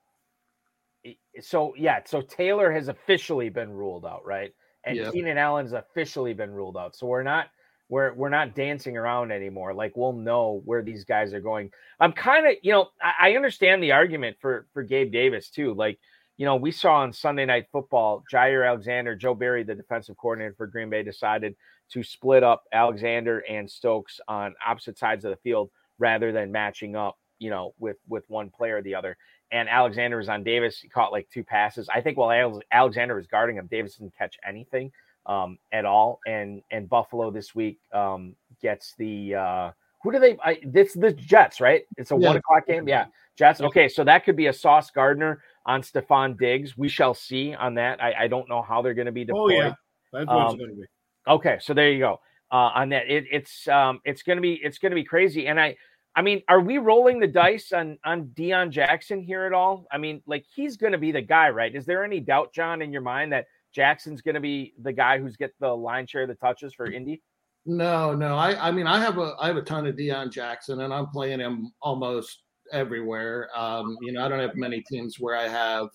[1.41, 4.53] so yeah, so Taylor has officially been ruled out, right?
[4.85, 5.13] And Yep.
[5.13, 6.95] Keenan Allen's officially been ruled out.
[6.97, 7.47] So we're not
[7.91, 9.75] we're we're not dancing around anymore.
[9.75, 11.71] Like we'll know where these guys are going.
[11.99, 15.75] I'm kind of, you know, I, I understand the argument for for Gabe Davis too.
[15.75, 15.99] Like,
[16.39, 20.55] you know, we saw on Sunday Night Football, Jaire Alexander, Joe Barry, the defensive coordinator
[20.57, 21.57] for Green Bay, decided
[21.91, 26.95] to split up Alexander and Stokes on opposite sides of the field rather than matching
[26.95, 29.17] up, you know, with with one player or the other.
[29.51, 30.79] And Alexander was on Davis.
[30.79, 31.89] He caught like two passes.
[31.93, 34.93] I think while Alexander was guarding him, Davis didn't catch anything
[35.27, 36.21] um, at all.
[36.27, 39.71] And and Buffalo this week um, gets the uh,
[40.03, 40.37] who do they?
[40.45, 41.83] I, it's the Jets, right?
[41.97, 42.29] It's a Yeah.
[42.29, 42.89] one o'clock game.
[42.89, 43.07] Yeah,
[43.37, 43.61] Jets.
[43.61, 46.77] Okay, so that could be a Sauce Gardner on Stefon Diggs.
[46.77, 48.03] We shall see on that.
[48.03, 49.53] I, I don't know how they're going to be deployed.
[49.53, 49.75] Oh, yeah.
[50.13, 50.85] That's what Um, going to be.
[51.29, 52.21] Okay, so there you go.
[52.51, 55.77] Uh, on that, it, it's um, it's gonna be it's gonna be crazy, and I
[56.17, 59.87] I mean, are we rolling the dice on on Deon Jackson here at all?
[59.93, 61.75] I mean, like he's going to be the guy, right?
[61.75, 65.19] Is there any doubt, John, in your mind that Jackson's going to be the guy
[65.19, 67.23] who's get the line share of the touches for Indy?
[67.67, 68.37] No, no.
[68.37, 71.09] I, I mean, I have a, I have a ton of Deon Jackson, and I'm
[71.09, 73.49] playing him almost everywhere.
[73.55, 75.89] Um, you know, I don't have many teams where I have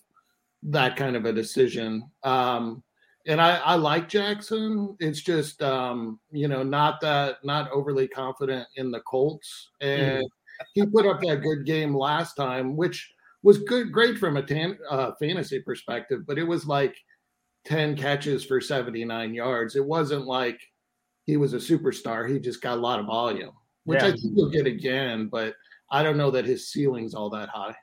[0.63, 2.09] that kind of a decision.
[2.23, 2.83] Um,
[3.27, 4.95] and I, I like Jackson.
[4.99, 9.71] It's just, um, you know, not that, not overly confident in the Colts.
[9.81, 10.81] And mm-hmm.
[10.81, 13.11] he put up that good game last time, which
[13.41, 16.95] was good, great from a tan, uh, fantasy perspective, but it was like
[17.65, 19.75] 10 catches for 79 yards.
[19.75, 20.62] It wasn't like
[21.25, 22.30] he was a superstar.
[22.30, 23.51] He just got a lot of volume,
[23.84, 24.10] which yeah.
[24.10, 25.56] I think he'll get again, but
[25.91, 27.75] I don't know that his ceiling's all that high.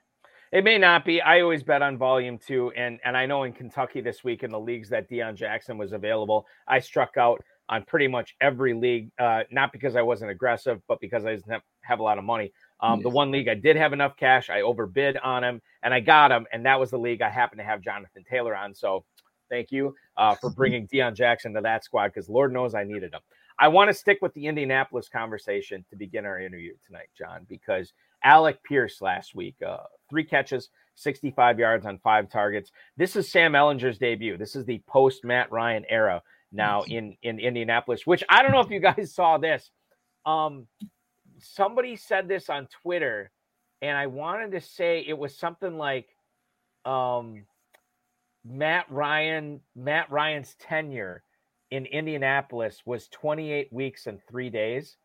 [0.53, 1.21] It may not be.
[1.23, 4.51] I always bet on volume too, and and I know in Kentucky this week in
[4.51, 9.11] the leagues that Deon Jackson was available, I struck out on pretty much every league.
[9.19, 12.25] Uh, not because I wasn't aggressive, but because I didn't have, have a lot of
[12.25, 12.53] money.
[12.81, 16.01] Um, The one league I did have enough cash, I overbid on him, and I
[16.01, 18.75] got him, and that was the league I happened to have Jonathan Taylor on.
[18.75, 19.05] So
[19.53, 23.13] thank you uh, for bringing Deon Jackson to that squad because Lord knows I needed
[23.13, 23.21] him.
[23.59, 27.93] I want to stick with the Indianapolis conversation to begin our interview tonight, John, because
[28.25, 32.73] Alec Pierce last week, uh, three catches, 65 yards on five targets.
[32.97, 34.37] This is Sam Ehlinger's debut.
[34.37, 38.61] This is the post Matt Ryan era now in in Indianapolis, which I don't know
[38.61, 39.71] if you guys saw this.
[40.25, 40.67] Um,
[41.39, 43.31] somebody said this on Twitter,
[43.83, 46.09] and I wanted to say it was something like
[46.85, 47.45] um,
[48.45, 51.23] Matt Ryan, Matt Ryan's tenure
[51.71, 54.97] in Indianapolis was 28 weeks and three days.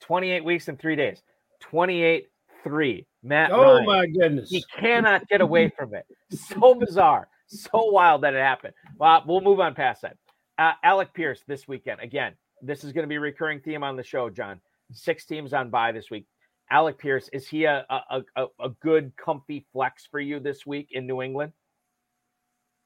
[0.00, 1.22] 28 weeks and three days.
[1.60, 2.26] 28
[2.64, 3.06] 3.
[3.22, 3.50] Matt.
[3.52, 3.86] Oh Ryan.
[3.86, 4.50] my goodness.
[4.50, 6.06] He cannot get away from it.
[6.30, 7.28] So bizarre.
[7.46, 8.74] So wild that it happened.
[8.98, 10.16] Well, we'll move on past that.
[10.58, 12.00] Uh, Alec Pierce this weekend.
[12.00, 14.60] Again, this is going to be a recurring theme on the show, John.
[14.92, 16.26] Six teams on by this week.
[16.70, 20.88] Alec Pierce, is he a, a, a, a good, comfy flex for you this week
[20.92, 21.52] in New England?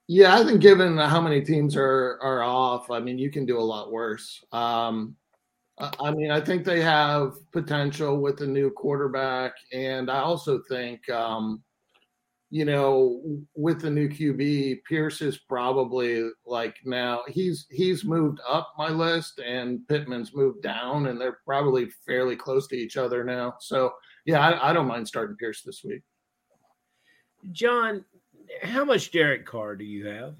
[0.08, 3.58] Yeah, I think given how many teams are are off, I mean, you can do
[3.58, 4.44] a lot worse.
[4.52, 5.16] Um,
[5.78, 11.06] I mean, I think they have potential with the new quarterback, and I also think,
[11.10, 11.62] um,
[12.50, 13.20] you know,
[13.54, 19.40] with the new QB, Pierce is probably like now he's he's moved up my list,
[19.40, 23.56] and Pittman's moved down, and they're probably fairly close to each other now.
[23.60, 23.92] So,
[24.24, 26.02] yeah, I, I don't mind starting Pierce this week.
[27.52, 28.04] John,
[28.62, 30.34] how much Derek Carr do you have?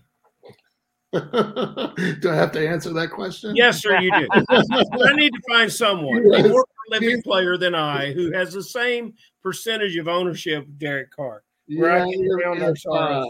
[1.12, 3.55] do I have to answer that question?
[3.57, 4.29] Yes, sir, you do.
[4.50, 9.14] I need to find someone, a more prolific player than I, who has the same
[9.42, 11.42] percentage of ownership of Derek Carr.
[11.68, 13.26] Yeah, if, uh,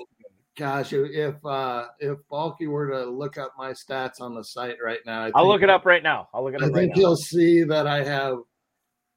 [0.57, 5.01] gosh, if uh, if Balky were to look up my stats on the site right
[5.07, 6.29] now, I will look it up right now.
[6.35, 6.71] I'll look it up.
[6.71, 8.39] I think right he'll see that I have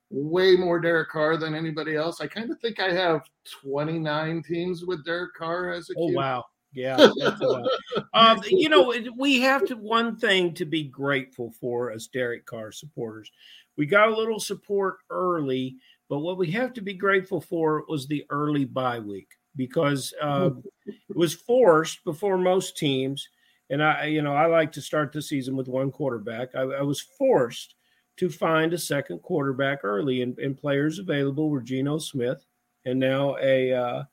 [0.09, 2.21] way more Derek Carr than anybody else.
[2.21, 3.21] I kind of think I have
[3.63, 5.93] 29 teams with Derek Carr as a.
[5.97, 6.45] Oh wow!
[6.73, 6.97] Yeah,
[8.13, 12.71] um, you know, we have to one thing to be grateful for as Derek Carr
[12.71, 13.31] supporters.
[13.77, 15.77] We got a little support early,
[16.09, 20.51] but what we have to be grateful for was the early bye week because uh,
[20.85, 23.27] it was forced before most teams.
[23.71, 26.49] And I, you know, I like to start the season with one quarterback.
[26.55, 27.75] I, I was forced
[28.19, 32.45] to find a second quarterback early, and, and players available were Geno Smith
[32.85, 34.03] and now a uh,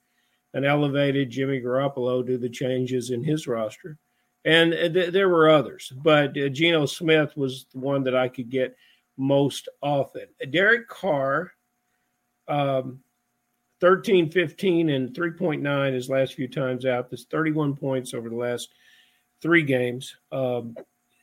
[0.54, 3.98] an elevated Jimmy Garoppolo do the changes in his roster.
[4.44, 8.48] And th- there were others, but uh, Geno Smith was the one that I could
[8.48, 8.76] get
[9.16, 10.26] most often.
[10.50, 11.52] Derek Carr,
[12.46, 13.00] um,
[13.80, 17.10] 13, 15, and 3.9 his last few times out.
[17.10, 18.70] That's 31 points over the last
[19.42, 20.16] three games.
[20.30, 20.76] Um,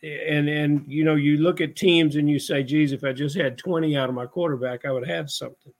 [0.03, 3.37] and and you know you look at teams and you say, "Geez, if I just
[3.37, 5.73] had 20 out of my quarterback, I would have something."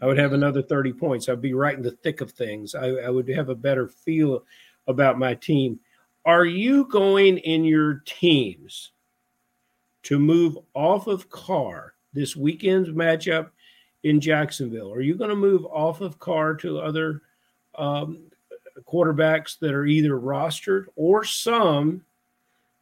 [0.00, 1.28] I would have another 30 points.
[1.28, 2.74] I'd be right in the thick of things.
[2.74, 4.44] I, I would have a better feel
[4.86, 5.80] about my team.
[6.24, 8.92] Are you going in your teams
[10.04, 13.50] to move off of Carr this weekend's matchup
[14.04, 14.92] in Jacksonville?
[14.92, 17.22] Are you going to move off of Carr to other
[17.74, 18.30] um,
[18.86, 22.04] quarterbacks that are either rostered or some,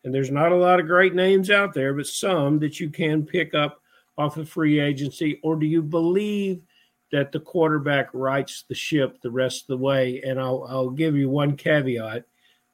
[0.07, 3.27] and there's not a lot of great names out there, but some that you can
[3.27, 3.83] pick up
[4.16, 5.38] off of free agency?
[5.42, 6.62] Or do you believe–
[7.12, 10.21] that the quarterback rights the ship the rest of the way.
[10.23, 12.25] And I'll, I'll give you one caveat.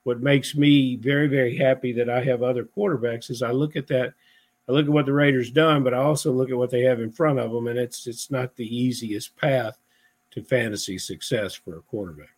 [0.05, 3.87] What makes me very, very happy that I have other quarterbacks is I look at
[3.89, 4.15] that,
[4.69, 7.01] I look at what the Raiders done, but I also look at what they have
[7.01, 9.79] in front of them, and it's it's not the easiest path
[10.33, 12.35] to fantasy success for a quarterback.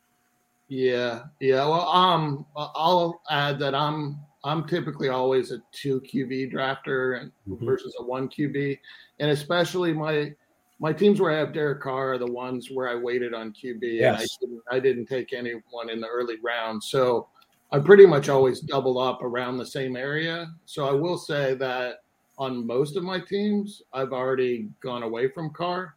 [0.68, 1.66] Yeah, yeah.
[1.66, 7.64] Well, um, I'll add that I'm I'm typically always a two QB drafter and mm-hmm.
[7.64, 8.78] versus a one QB,
[9.20, 10.32] and especially my
[10.80, 14.04] my teams where I have Derek Carr are the ones where I waited on QB
[14.04, 16.82] and I didn't, I didn't take anyone in the early round.
[16.82, 17.28] So
[17.72, 20.52] I pretty much always double up around the same area.
[20.66, 22.02] So I will say that
[22.38, 25.94] on most of my teams, I've already gone away from Carr.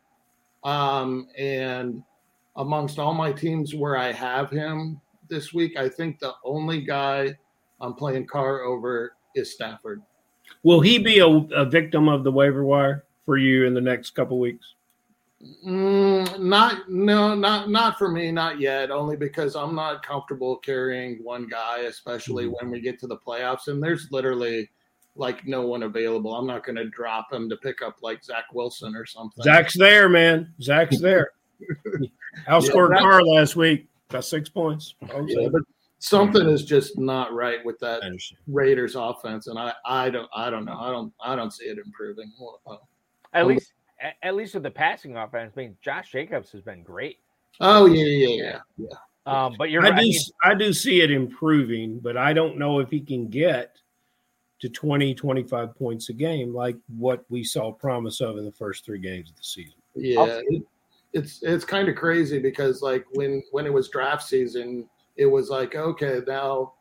[0.64, 2.04] Um, and
[2.56, 7.38] amongst all my teams where I have him this week, I think the only guy
[7.82, 10.02] I'm playing Carr over is Stafford.
[10.64, 14.12] Will he be a, a victim of the waiver wire for you in the next
[14.12, 14.74] couple weeks?
[15.66, 18.90] Mm, not no, not not for me, not yet.
[18.90, 23.68] Only because I'm not comfortable carrying one guy, especially when we get to the playoffs,
[23.68, 24.68] and there's literally
[25.16, 26.34] like no one available.
[26.34, 29.44] I'm not going to drop him to pick up like Zach Wilson or something.
[29.44, 30.54] Zach's there, man.
[30.62, 31.32] Zach's there.
[32.48, 33.88] Outscored Yeah, that- Carr last week.
[34.10, 34.96] Got six points.
[35.28, 35.62] Yeah, but
[36.00, 38.02] something is just not right with that
[38.48, 41.78] Raiders offense, and I I don't I don't know I don't I don't see it
[41.78, 42.32] improving.
[42.40, 42.88] Well,
[43.34, 46.62] At Um, least, at, at least with the passing offense, I mean, Josh Jacobs has
[46.62, 47.20] been great.
[47.60, 48.98] Oh yeah yeah yeah yeah.
[49.26, 50.00] Um, but you're I right.
[50.00, 53.78] I do, I do see it improving, but I don't know if he can get
[54.60, 58.86] to 20, 25 points a game like what we saw promise of in the first
[58.86, 59.74] three games of the season.
[59.96, 60.64] Yeah, it,
[61.14, 65.50] it's it's kind of crazy because like when when it was draft season, it was
[65.50, 66.74] like okay now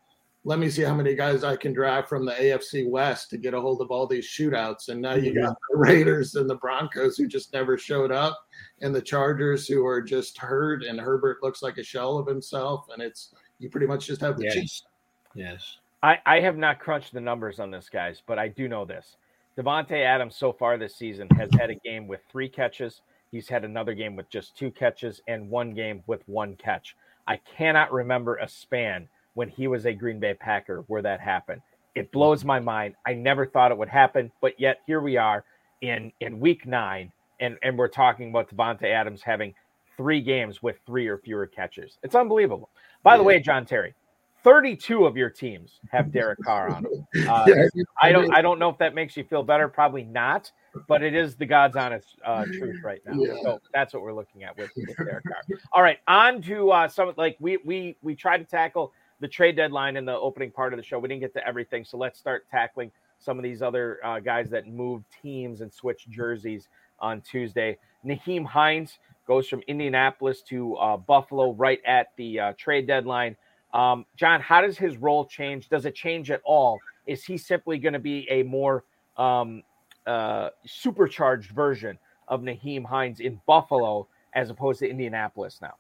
[0.47, 3.53] let me see how many guys I can draft from the AFC West to get
[3.53, 5.43] a hold of all these shootouts, and now you mm-hmm.
[5.43, 8.39] got the Raiders and the Broncos who just never showed up,
[8.81, 12.87] and the Chargers who are just hurt, and Herbert looks like a shell of himself,
[12.93, 14.85] and it's you pretty much just have the Chiefs.
[15.35, 15.79] Yes.
[16.05, 19.17] I, I have not crunched the numbers on this, guys, but I do know this.
[19.59, 23.01] Davante Adams so far this season has had a game with three catches.
[23.33, 26.95] He's had another game with just two catches and one game with one catch.
[27.27, 31.63] I cannot remember a span when he was a Green Bay Packer where that happened.
[31.95, 32.95] It blows my mind.
[33.07, 35.45] I never thought it would happen, but yet here we are
[35.81, 39.55] in in week nine, and and we're talking about Davante Adams having
[39.97, 41.99] three games with three or fewer catches.
[42.03, 42.71] It's unbelievable.
[43.03, 43.95] By the way, John Terry,
[44.43, 47.07] 32 of your teams have Derek Carr on them.
[47.29, 49.69] Uh, Yeah, I don't I don't know if that makes you feel better.
[49.69, 50.53] Probably not,
[50.87, 53.15] but it is the God's honest uh, truth right now.
[53.17, 53.35] Yeah.
[53.43, 55.59] So that's what we're looking at with, with Derek Carr.
[55.73, 59.57] All right, on to uh, some like we we we tried to tackle the trade
[59.57, 60.99] deadline in the opening part of the show.
[60.99, 64.51] We didn't get to everything, so let's start tackling some of these other uh, guys
[64.51, 66.69] that moved teams and switched jerseys
[67.01, 67.79] on Tuesday.
[68.05, 73.37] Nyheim Hines goes from Indianapolis to uh, Buffalo right at the uh, trade deadline.
[73.77, 75.69] Um, John, how does his role change?
[75.69, 76.81] Does it change at all?
[77.07, 78.85] Is he simply going to be a more
[79.19, 79.63] um,
[80.07, 85.75] uh, supercharged version of Nyheim Hines in Buffalo as opposed to Indianapolis now?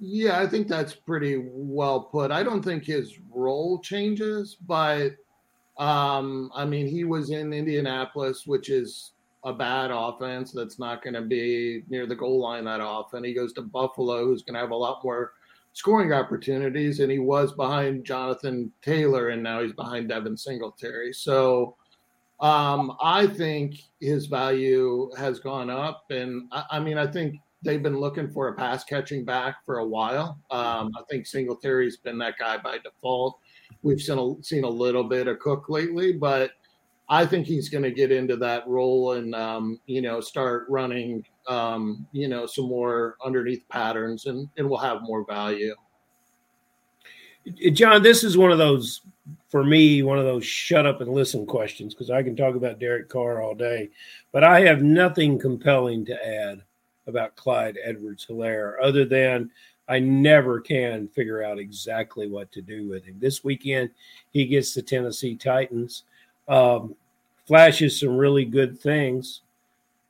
[0.00, 2.30] Yeah, I think that's pretty well put.
[2.30, 5.10] I don't think his role changes, but
[5.76, 9.12] um, I mean, he was in Indianapolis, which is
[9.44, 13.24] a bad offense that's not going to be near the goal line that often.
[13.24, 15.32] He goes to Buffalo, who's going to have a lot more
[15.76, 21.12] scoring opportunities, and he was behind Jonathan Taylor, and now he's behind Devin Singletary.
[21.12, 21.76] So
[22.40, 27.82] um, I think his value has gone up, and I, I mean, I think they've
[27.82, 30.38] been looking for a pass catching back for a while.
[30.50, 33.38] Um, I think Singletary's been that guy by default.
[33.82, 36.52] We've seen a, seen a little bit of Cook lately, but
[37.08, 41.24] I think he's going to get into that role and um, you know start running
[41.46, 45.74] um, you know some more underneath patterns and and will have more value.
[47.72, 49.02] John, this is one of those
[49.48, 52.80] for me, one of those shut up and listen questions because I can talk about
[52.80, 53.90] Derek Carr all day,
[54.32, 56.62] but I have nothing compelling to add
[57.06, 59.50] about Clyde Edwards Helaire other than
[59.88, 63.16] I never can figure out exactly what to do with him.
[63.20, 63.90] This weekend,
[64.30, 66.04] he gets the Tennessee Titans,
[66.48, 66.94] um,
[67.46, 69.42] flashes some really good things.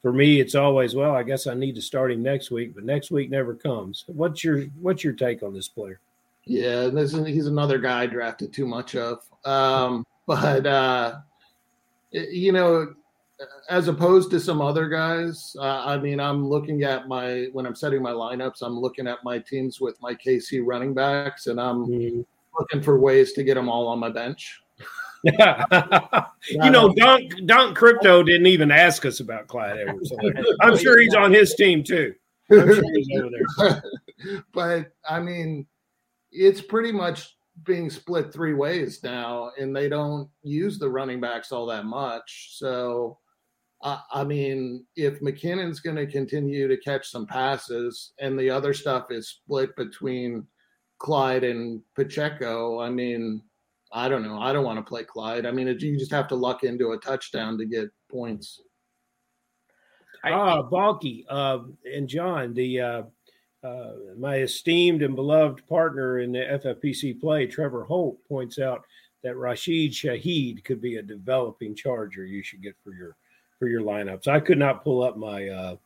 [0.02, 1.14] For me, it's always well.
[1.14, 4.04] I guess I need to start him next week, but next week never comes.
[4.06, 6.00] What's your What's your take on this player?
[6.44, 9.22] Yeah, this is, he's another guy I drafted too much of.
[9.44, 11.16] Um, but uh,
[12.12, 12.94] you know,
[13.68, 17.74] as opposed to some other guys, uh, I mean, I'm looking at my when I'm
[17.74, 22.24] setting my lineups, I'm looking at my teams with my KC running backs, and I'm
[22.58, 24.62] looking for ways to get them all on my bench.
[26.50, 30.12] you know, Don Don Crypto didn't even ask us about Clyde Edwards.
[30.60, 32.14] I'm sure he's on his team too.
[32.50, 33.82] I'm sure he's over there.
[34.52, 35.66] but I mean,
[36.30, 41.52] it's pretty much being split three ways now, and they don't use the running backs
[41.52, 42.50] all that much.
[42.52, 43.18] So,
[43.82, 48.74] I, I mean, if McKinnon's going to continue to catch some passes, and the other
[48.74, 50.46] stuff is split between
[50.98, 53.42] Clyde and Pacheco, I mean,
[53.96, 54.38] I don't know.
[54.38, 55.46] I don't want to play Clyde.
[55.46, 58.60] I mean, it, you just have to luck into a touchdown to get points.
[60.22, 63.02] I- ah, Balky uh, and John, the uh,
[63.64, 68.84] uh, my esteemed and beloved partner in the FFPC play, Trevor Holt, points out
[69.22, 73.16] that Rashid Shaheed could be a developing Charger you should get for your
[73.58, 74.28] for your lineups.
[74.28, 75.76] I could not pull up my uh,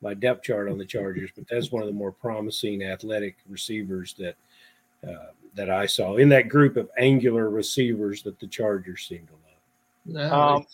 [0.00, 4.14] my depth chart on the Chargers, but that's one of the more promising athletic receivers
[4.14, 4.36] that
[5.06, 9.32] uh, that I saw in that group of angular receivers that the Chargers seem to
[10.14, 10.32] love.
[10.32, 10.66] Um,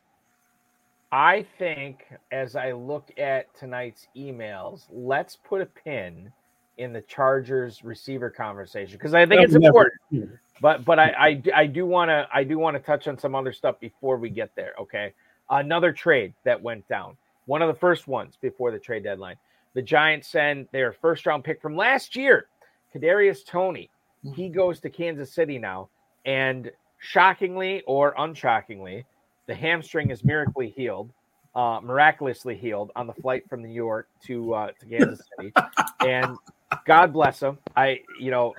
[1.13, 6.33] I think as I look at tonight's emails, let's put a pin
[6.79, 9.93] in the Chargers receiver conversation because I think it's Never.
[10.13, 10.39] important.
[10.61, 13.19] But but I I, d- I do want to I do want to touch on
[13.19, 14.75] some other stuff before we get there.
[14.81, 15.13] Okay,
[15.51, 17.17] another trade that went down.
[17.47, 19.37] One of the first ones before the trade deadline.
[19.75, 22.47] The Giants send their first round pick from last year,
[22.95, 23.91] Kadarius Toney.
[24.35, 25.89] He goes to Kansas City now,
[26.25, 29.05] and shockingly or unshockingly,
[29.47, 31.13] the hamstring is miraculously healed,
[31.55, 35.53] uh, miraculously healed on the flight from New York to uh, to Kansas City,
[36.01, 36.37] and
[36.85, 37.59] God bless him.
[37.77, 38.55] I you know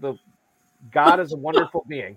[0.00, 0.14] the
[0.92, 2.16] God is a wonderful being.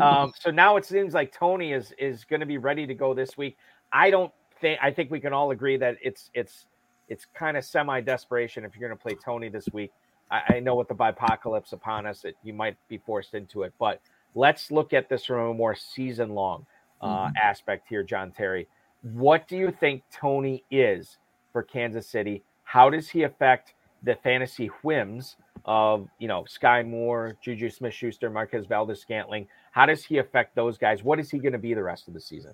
[0.00, 3.14] Um, so now it seems like Toney is is going to be ready to go
[3.14, 3.56] this week.
[3.92, 6.66] I don't think I think we can all agree that it's it's
[7.08, 9.92] it's kind of semi desperation if you're going to play Toney this week.
[10.30, 13.72] I, I know with the bipocalypse upon us, that you might be forced into it,
[13.78, 14.00] but
[14.34, 16.66] let's look at this from a more season long
[17.00, 18.66] uh, aspect here, John Terry.
[19.02, 21.18] What do you think Toney is
[21.52, 22.42] for Kansas City?
[22.64, 28.30] How does he affect the fantasy whims of you know Skyy Moore, Juju Smith Schuster,
[28.30, 29.46] Marquez Valdes Scantling?
[29.72, 31.02] How does he affect those guys?
[31.04, 32.52] What is he going to be the rest of the season?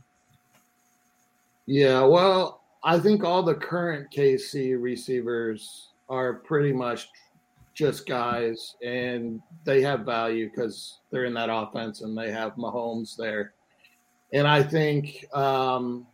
[1.66, 7.08] Yeah, well, I think all the current KC receivers are pretty much
[7.74, 13.16] just guys, and they have value because they're in that offense and they have Mahomes
[13.16, 13.54] there.
[14.32, 16.06] And I think um,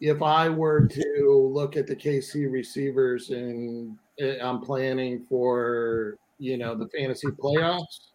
[0.00, 6.56] if I were to look at the KC receivers and uh, I'm planning for you
[6.56, 8.10] know the fantasy playoffs,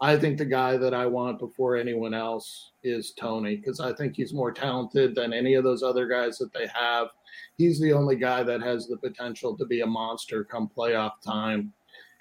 [0.00, 4.16] I think the guy that I want before anyone else is Toney because I think
[4.16, 7.08] he's more talented than any of those other guys that they have.
[7.58, 11.72] He's the only guy that has the potential to be a monster come playoff time.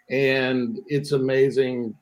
[0.09, 1.95] And it's amazing,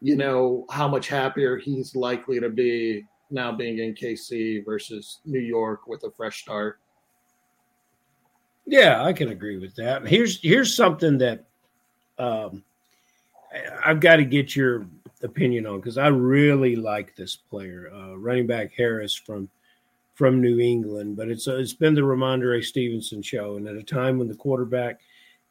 [0.00, 5.40] you know, how much happier he's likely to be now being in KC versus New
[5.40, 6.78] York with a fresh start.
[8.66, 10.06] Yeah, I can agree with that.
[10.06, 11.44] Here's here's something that
[12.18, 12.64] um,
[13.84, 14.86] I've got to get your
[15.22, 19.48] opinion on because I really like this player, uh, running back Harris from
[20.16, 21.16] from New England.
[21.16, 25.00] But it's it's been the Rhamondre Stevenson show, and at a time when the quarterback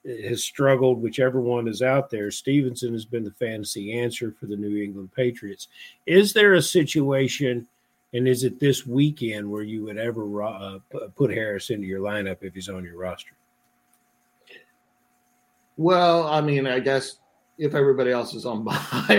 [0.06, 4.56] has struggled, whichever one is out there, Stevenson has been the fantasy answer for the
[4.56, 5.68] New England Patriots.
[6.06, 7.68] Is there a situation?
[8.14, 10.80] And is it this weekend where you would ever uh,
[11.16, 13.34] put Harris into your lineup if he's on your roster?
[15.76, 17.18] Well, I mean, I guess
[17.58, 18.78] if everybody else is on by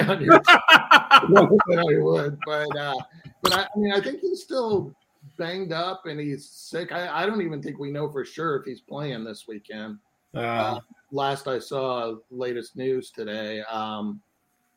[0.08, 2.38] on your I would.
[2.46, 2.94] But uh,
[3.42, 4.94] but I, I mean, I think he's still
[5.36, 6.92] banged up and he's sick.
[6.92, 9.98] I, I don't even think we know for sure if he's playing this weekend.
[10.34, 10.80] Uh,
[11.12, 13.62] Last I saw, latest news today.
[13.62, 14.20] Um,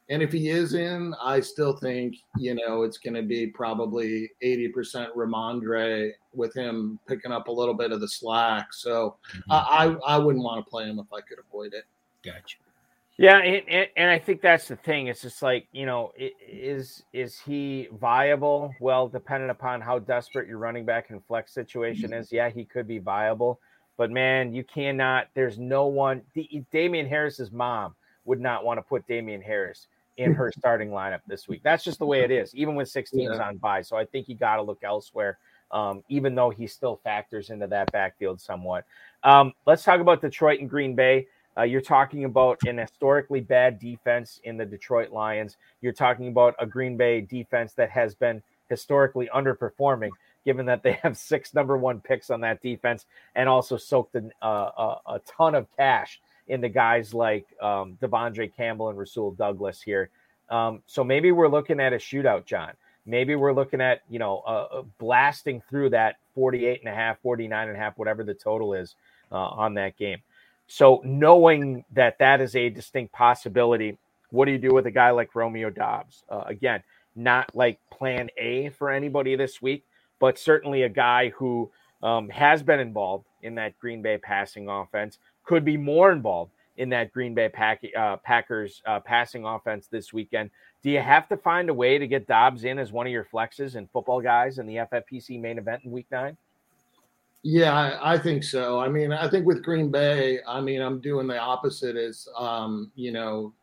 [0.09, 4.29] and if he is in, I still think you know it's going to be probably
[4.41, 8.73] eighty percent Rhamondre with him picking up a little bit of the slack.
[8.73, 9.17] So
[9.49, 11.83] I, I I wouldn't want to play him if I could avoid it.
[12.23, 12.57] gotcha.
[13.19, 15.07] Yeah, and, and, I think that's the thing.
[15.07, 18.73] It's just like you know, is is he viable?
[18.79, 22.31] Well, dependent upon how desperate your running back and flex situation is.
[22.31, 23.59] Yeah, he could be viable,
[23.97, 25.27] but man, you cannot.
[25.33, 26.21] There's no one.
[26.33, 27.93] D- Damien Harris's mom
[28.23, 31.59] would not want to put Damien Harris in her starting lineup this week.
[31.61, 33.49] That's just the way it is, even with six teams Yeah.
[33.49, 33.81] on by.
[33.81, 35.39] So I think you got to look elsewhere.
[35.71, 38.85] Um, even though he still factors into that backfield somewhat.
[39.23, 41.27] Um, let's talk about Detroit and Green Bay.
[41.59, 45.57] Uh, you're talking about an historically bad defense in the Detroit Lions.
[45.81, 50.11] You're talking about a Green Bay defense that has been historically underperforming,
[50.45, 53.05] given that they have six number one picks on that defense
[53.35, 58.55] and also soaked an, uh, a, a ton of cash into guys like um, De'Vondre
[58.55, 60.09] Campbell and Rasul Douglas here.
[60.49, 62.71] Um, so maybe we're looking at a shootout, John.
[63.05, 67.67] Maybe we're looking at, you know, uh, blasting through that 48 and a half, 49
[67.67, 68.95] and a half, whatever the total is
[69.31, 70.19] uh, on that game.
[70.71, 73.97] So knowing that that is a distinct possibility,
[74.29, 76.23] what do you do with a guy like Romeo Doubs?
[76.29, 76.83] Uh, again,
[77.15, 79.83] not like plan A for anybody this week,
[80.19, 81.71] but certainly a guy who
[82.03, 86.89] um, has been involved in that Green Bay passing offense, could be more involved in
[86.89, 90.51] that Green Bay Pack, uh, Packers uh, passing offense this weekend.
[90.83, 93.25] Do you have to find a way to get Doubs in as one of your
[93.25, 96.37] flexes and football guys in the FFPC main event in Week Nine?
[97.43, 98.79] Yeah, I, I, think so.
[98.79, 102.91] I mean, I think with Green Bay, I mean, I'm doing the opposite as um,
[102.95, 103.53] you know,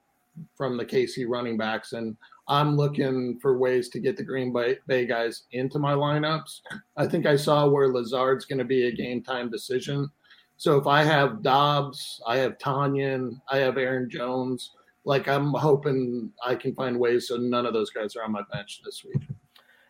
[0.55, 2.17] from the KC running backs, and
[2.49, 6.61] I'm looking for ways to get the Green Bay, Bay guys into my lineups.
[6.97, 10.11] I think I saw where Lazard's going to be a game time decision.
[10.57, 14.71] So if I have Doubs, I have Tonyan, I have Aaron Jones,
[15.05, 18.43] like I'm hoping I can find ways so none of those guys are on my
[18.53, 19.23] bench this week.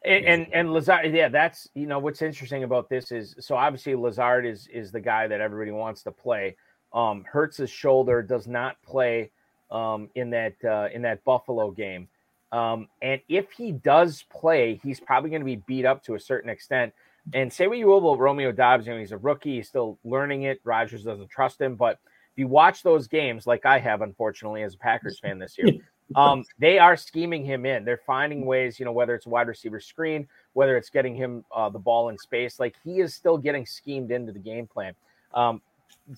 [0.06, 3.96] And, and and Lazard, yeah, that's you know what's interesting about this is so obviously
[3.96, 6.56] Lazard is is the guy that everybody wants to play.
[6.92, 9.32] Um, hurts his shoulder, does not play
[9.70, 12.08] um, in that uh, in that Buffalo game,
[12.52, 16.20] um, and if he does play, he's probably going to be beat up to a
[16.20, 16.92] certain extent.
[17.34, 19.98] And say what you will about Romeo Doubs, you know he's a rookie, he's still
[20.04, 20.60] learning it.
[20.62, 21.98] Rodgers doesn't trust him, but
[22.32, 25.72] if you watch those games, like I have, unfortunately, as a Packers fan this year,
[26.14, 27.84] um, they are scheming him in.
[27.84, 31.68] They're finding ways, you know, whether it's wide receiver screen, whether it's getting him uh,
[31.68, 34.94] the ball in space, like he is still getting schemed into the game plan.
[35.34, 35.60] Um,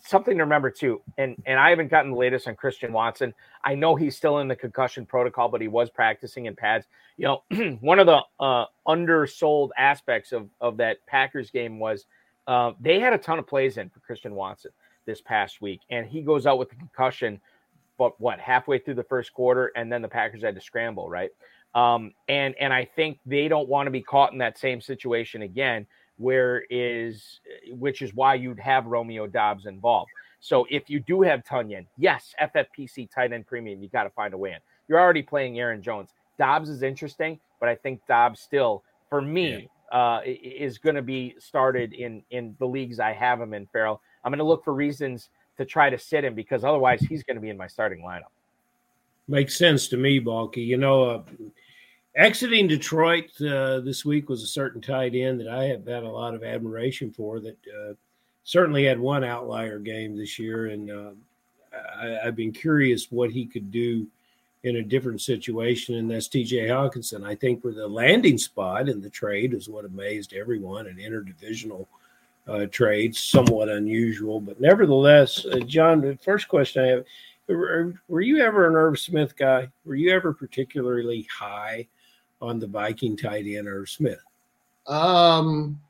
[0.05, 3.33] something to remember too, and and I haven't gotten the latest on Christian Watson.
[3.65, 6.87] I know he's still in the concussion protocol, but he was practicing in pads.
[7.17, 12.05] You know, one of the uh, undersold aspects of of that Packers game was
[12.47, 14.71] uh, they had a ton of plays in for Christian Watson
[15.07, 17.41] this past week, and he goes out with the concussion
[17.99, 21.31] but what halfway through the first quarter, and then the Packers had to scramble, right?
[21.75, 25.43] Um, and and I think they don't want to be caught in that same situation
[25.43, 25.87] again,
[26.17, 27.41] where is
[27.71, 30.11] which is why you'd have Romeo Doubs involved.
[30.41, 34.33] So if you do have Tonyan, yes, FFPC tight end premium, you got to find
[34.33, 34.59] a way in.
[34.87, 36.11] You're already playing Aaron Jones.
[36.39, 41.35] Doubs is interesting, but I think Doubs still, for me, uh, is going to be
[41.39, 43.67] started in in the leagues I have him in.
[43.67, 47.23] Ferrell, I'm going to look for reasons to try to sit him because otherwise he's
[47.23, 48.31] going to be in my starting lineup.
[49.27, 50.63] Makes sense to me, Balky.
[50.63, 51.23] You know, uh,
[52.17, 56.09] exiting Detroit uh, this week was a certain tight end that I have had a
[56.09, 57.41] lot of admiration for.
[57.41, 57.95] That uh,
[58.45, 61.11] certainly had one outlier game this year, and uh,
[62.01, 64.07] I, have been curious what he could do
[64.63, 66.69] in a different situation, and that's T.J.
[66.69, 67.27] Hockenson.
[67.27, 71.87] I think for the landing spot in the trade is what amazed everyone, an interdivisional
[72.49, 76.01] uh, trades, somewhat unusual, but nevertheless, uh, John.
[76.01, 77.05] The first question I have:
[77.47, 79.69] were, were, you ever an Irv Smith guy?
[79.85, 81.87] Were you ever particularly high
[82.41, 84.21] on the Viking tight end Irv Smith?
[84.87, 85.81] Um,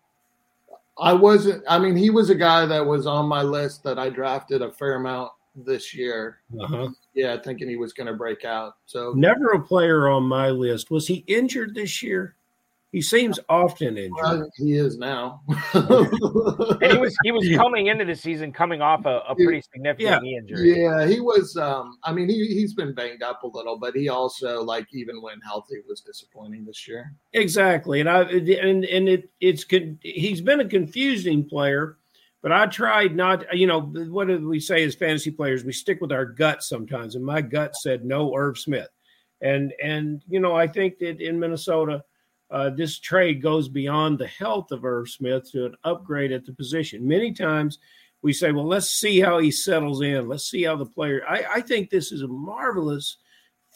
[0.98, 1.62] I wasn't.
[1.68, 4.70] I mean, he was a guy that was on my list that I drafted a
[4.70, 6.38] fair amount this year.
[6.60, 6.88] Uh-huh.
[7.14, 8.76] Yeah, thinking he was going to break out.
[8.86, 10.90] So never a player on my list.
[10.90, 12.34] Was he injured this year?
[12.90, 14.14] He seems often injured.
[14.22, 15.42] Well, he is now.
[15.74, 20.08] and he was he was coming into the season coming off a, a pretty significant
[20.08, 20.18] yeah.
[20.20, 20.82] knee injury.
[20.82, 21.54] Yeah, he was.
[21.58, 25.20] Um, I mean, he he's been banged up a little, but he also like even
[25.20, 27.12] when healthy was disappointing this year.
[27.34, 29.66] Exactly, and I and and it it's
[30.00, 31.98] he's been a confusing player,
[32.40, 33.54] but I tried not.
[33.54, 35.62] You know, what do we say as fantasy players?
[35.62, 38.88] We stick with our gut sometimes, and my gut said no, Irv Smith,
[39.42, 42.02] and and you know I think that in Minnesota
[42.50, 46.52] uh, this trade goes beyond the health of Irv Smith to an upgrade at the
[46.52, 47.06] position.
[47.06, 47.78] Many times
[48.22, 50.28] we say, well, let's see how he settles in.
[50.28, 51.22] Let's see how the player.
[51.28, 53.18] I, I think this is a marvelous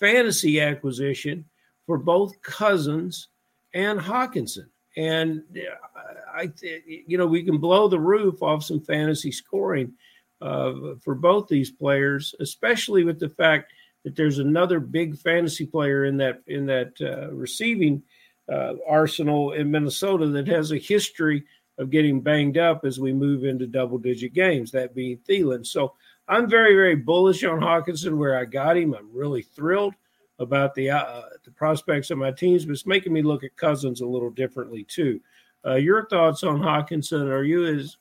[0.01, 1.45] fantasy acquisition
[1.87, 3.29] for both Cousins
[3.75, 4.67] and Hockenson.
[4.97, 6.53] And uh, I,
[6.87, 9.93] you know, we can blow the roof off some fantasy scoring
[10.41, 13.73] uh, for both these players, especially with the fact
[14.05, 18.03] that there's another big fantasy player in that in that uh, receiving
[18.51, 21.45] uh, arsenal in Minnesota that has a history
[21.79, 25.67] of getting banged up as we move into double digit games, that being Thielen.
[25.67, 25.95] So
[26.29, 28.95] I'm very, very bullish on Hockenson where I got him.
[28.95, 29.95] I'm really thrilled
[30.39, 34.01] about the uh, the prospects of my teams, but it's making me look at Cousins
[34.01, 35.21] a little differently too.
[35.65, 37.29] Uh, your thoughts on Hockenson?
[37.29, 37.97] Are you as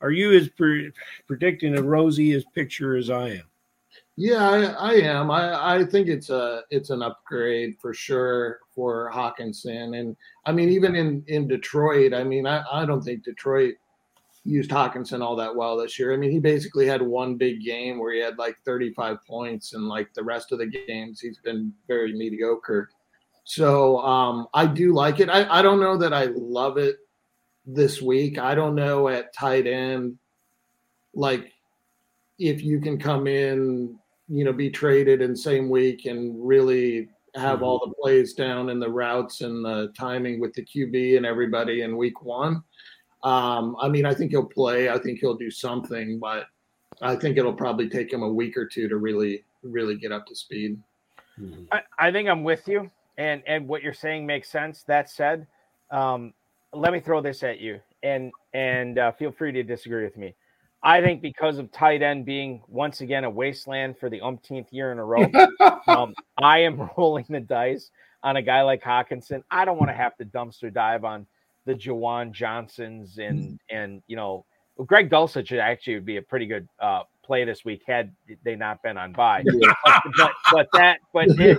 [0.00, 0.92] are you as pre-
[1.26, 3.51] predicting a rosy as picture as I am?
[4.16, 5.30] Yeah, I, I am.
[5.30, 10.68] I, I think it's a it's an upgrade for sure for Hockenson, And I mean,
[10.68, 13.74] even in in Detroit, I mean, I, I don't think Detroit
[14.44, 16.12] used Hockenson all that well this year.
[16.12, 19.88] I mean, he basically had one big game where he had like 35 points, and
[19.88, 22.90] like the rest of the games, he's been very mediocre.
[23.44, 25.30] So um, I do like it.
[25.30, 26.96] I, I don't know that I love it
[27.64, 28.38] this week.
[28.38, 30.18] I don't know at tight end,
[31.14, 31.50] like
[32.38, 33.98] if you can come in
[34.32, 37.64] you know be traded in same week and really have mm-hmm.
[37.64, 41.82] all the plays down and the routes and the timing with the QB and everybody
[41.82, 42.62] in week one.
[43.22, 44.88] Um, I mean, I think he'll play.
[44.90, 46.46] I think he'll do something, but
[47.00, 50.26] I think it'll probably take him a week or two to really, really get up
[50.26, 50.78] to speed.
[51.38, 51.64] Mm-hmm.
[51.70, 54.82] I, I think I'm with you, and and what you're saying makes sense.
[54.84, 55.46] That said,
[55.90, 56.34] um,
[56.72, 57.80] let me throw this at you.
[58.02, 60.34] and and uh, feel free to disagree with me.
[60.84, 64.90] I think because of tight end being once again a wasteland for the umpteenth year
[64.92, 65.24] in a row,
[65.86, 67.90] um, I am rolling the dice
[68.22, 69.42] on a guy like Hockenson.
[69.50, 71.26] I don't want to have to dumpster dive on
[71.66, 74.44] the Juwan Johnsons and and you know
[74.86, 78.12] Greg Dulcich actually would be a pretty good uh, play this week had
[78.42, 79.44] they not been on bye.
[80.16, 81.54] but, but that but yeah,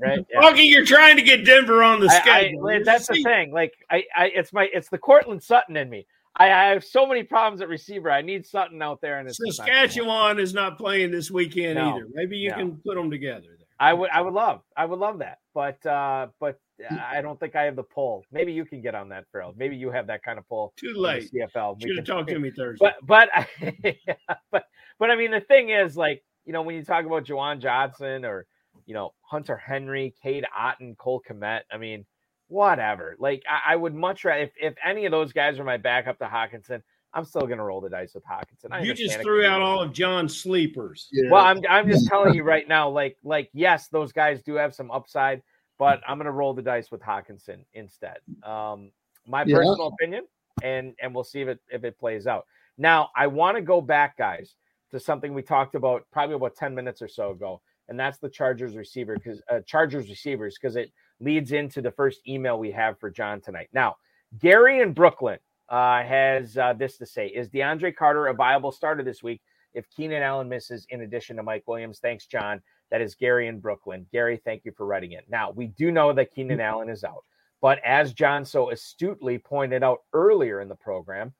[0.00, 0.24] right.
[0.30, 0.40] Yeah.
[0.40, 3.52] Lucky you're trying to get Denver on the I- I- that's the thing.
[3.52, 6.06] Like I, I, it's my, it's the Courtland Sutton in me.
[6.36, 8.10] I, I have so many problems at receiver.
[8.10, 9.90] I need Sutton out there, and it's just not gonna happen.
[9.90, 12.06] Saskatchewan is not playing this weekend No, either.
[12.12, 12.56] Maybe you no.
[12.56, 13.66] can put them together there.
[13.80, 16.58] I would, I would love, I would love that, but, uh, but
[16.90, 18.24] I don't think I have the pull.
[18.30, 19.54] Maybe you can get on that, Ferrell.
[19.56, 20.72] Maybe you have that kind of pull.
[20.76, 21.30] Too late.
[21.32, 21.76] CFL.
[21.80, 22.92] We Should have talked to me Thursday.
[23.06, 23.28] but but
[24.52, 24.64] but
[24.98, 28.24] but I mean the thing is like you know when you talk about Juwan Johnson
[28.24, 28.46] or
[28.86, 32.06] you know Hunter Henry, Cade Otton, Cole Kmet, I mean
[32.48, 33.16] whatever.
[33.18, 36.18] Like I, I would much rather if, if any of those guys were my backup
[36.18, 36.82] to Hockenson,
[37.14, 38.72] I'm still gonna roll the dice with Hockenson.
[38.72, 41.08] I you just threw out all of John's sleepers.
[41.12, 41.30] Yeah.
[41.30, 44.74] well, I'm I'm just telling you right now, like like yes, those guys do have
[44.74, 45.42] some upside,
[45.78, 48.18] but I'm gonna roll the dice with Hockenson instead.
[48.42, 48.90] Um,
[49.26, 49.56] my Yeah.
[49.56, 50.24] personal opinion,
[50.62, 52.46] and and we'll see if it if it plays out.
[52.76, 54.54] Now, I want to go back, guys,
[54.92, 58.28] to something we talked about probably about ten minutes or so ago, and that's the
[58.28, 62.98] Chargers receiver because uh, Chargers receivers because it leads into the first email we have
[62.98, 63.68] for John tonight.
[63.72, 63.96] Now,
[64.38, 65.38] Gary in Brooklyn
[65.68, 69.40] uh, has uh, this to say: Is DeAndre Carter a viable starter this week
[69.74, 70.86] if Keenan Allen misses?
[70.90, 72.60] In addition to Mike Williams, thanks, John.
[72.90, 74.06] That is Gary in Brooklyn.
[74.12, 75.24] Gary, thank you for writing it.
[75.28, 77.24] Now we do know that Keenan Allen is out,
[77.60, 81.34] but as John so astutely pointed out earlier in the program,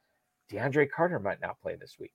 [0.52, 2.12] DeAndre Carter might not play this week.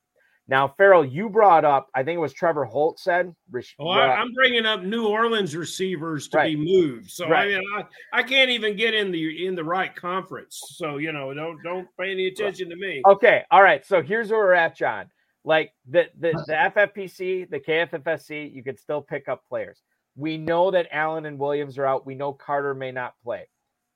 [0.49, 3.33] Now, Ferrell, you brought up, I think it was Trevor Holt said.
[3.49, 7.09] Rich- Oh, I, I'm bringing up New Orleans receivers to be moved.
[7.11, 7.47] So Right.
[7.55, 10.61] I mean, I, I can't even get in the in the right conference.
[10.75, 13.01] So you know, don't don't pay any attention to me.
[13.05, 13.85] Okay, all right.
[13.85, 15.09] So here's where we're at, John.
[15.45, 19.81] Like the the the FFPC, the KFFSC, you could still pick up players.
[20.15, 22.05] We know that Allen and Williams are out.
[22.05, 23.47] We know Carter may not play.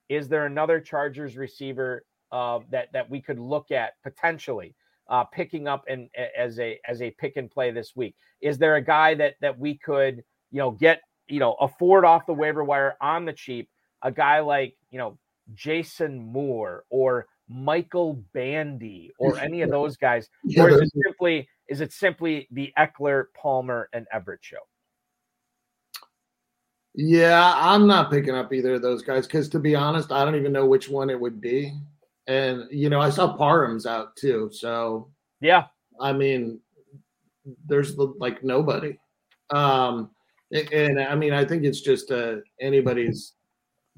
[0.08, 4.74] Is there another Chargers receiver uh, that that we could look at potentially
[5.08, 8.14] uh, picking up and as a as a pick and play this week?
[8.40, 12.26] Is there a guy that that we could you know get you know afford off
[12.26, 13.68] the waiver wire on the cheap?
[14.02, 15.18] A guy like you know
[15.54, 21.48] Jason Moore or Michael Bandy or any of those guys, Yeah, or is it simply
[21.68, 24.58] is it simply the Ekeler, Palmer, and Everett show?
[26.94, 30.34] Yeah, I'm not picking up either of those guys because, to be honest, I don't
[30.34, 31.72] even know which one it would be.
[32.28, 35.10] And you know, I saw Parham's out too, so
[35.40, 35.64] Yeah,
[36.00, 36.60] I mean,
[37.66, 38.98] there's like nobody.
[39.50, 40.10] Um,
[40.52, 43.34] and, I mean, I think it's just uh, anybody's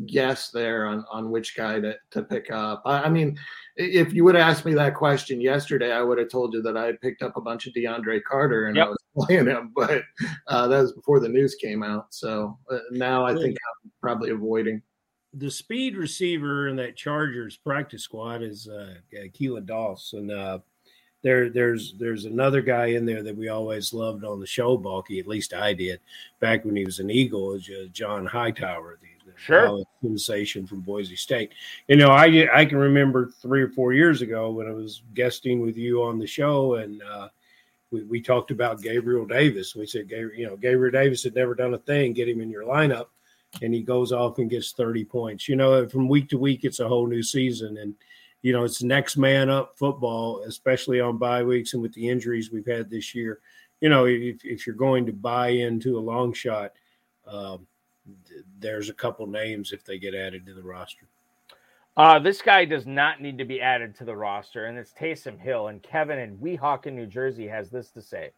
[0.07, 2.83] guess there on on which guy to, to pick up.
[2.87, 3.39] I, I mean,
[3.77, 6.77] if you would have asked me that question yesterday, I would have told you that
[6.77, 8.87] I picked up a bunch of DeAndre Carter and Yep.
[8.87, 10.03] I was playing him, but
[10.47, 12.07] uh, that was before the news came out.
[12.15, 14.83] So uh, now I think I'm probably avoiding.
[15.35, 20.59] The speed receiver in that Chargers practice squad is uh, Keelan Doss, and uh,
[21.23, 25.21] there there's there's another guy in there that we always loved on the show, Balky.
[25.21, 26.01] At least I did
[26.41, 27.53] back when he was an Eagle.
[27.53, 29.85] Is uh, John Hightower, the, the Sure.
[30.03, 31.53] sensation from Boise State.
[31.89, 35.61] You know, I I can remember three or four years ago when I was guesting
[35.61, 37.29] with you on the show, and uh,
[37.93, 39.77] we, we talked about Gabriel Davis.
[39.77, 42.15] We said, you know, Gabriel Davis had never done a thing.
[42.15, 43.07] Get him in your lineup
[43.63, 45.49] and he goes off and gets 30 points.
[45.49, 47.79] You know, from week to week, it's a whole new season.
[47.79, 47.95] And,
[48.43, 52.51] you know, it's next man up football, especially on bye weeks and with the injuries
[52.51, 53.41] we've had this year.
[53.81, 56.73] You know, if, if you're going to buy into a long shot,
[57.27, 57.67] um,
[58.29, 61.07] th- there's a couple names if they get added to the roster.
[61.97, 65.39] Uh, this guy does not need to be added to the roster, and it's Taysom
[65.39, 65.69] Hill.
[65.69, 68.31] And Kevin in Weehawken, New Jersey, has this to say: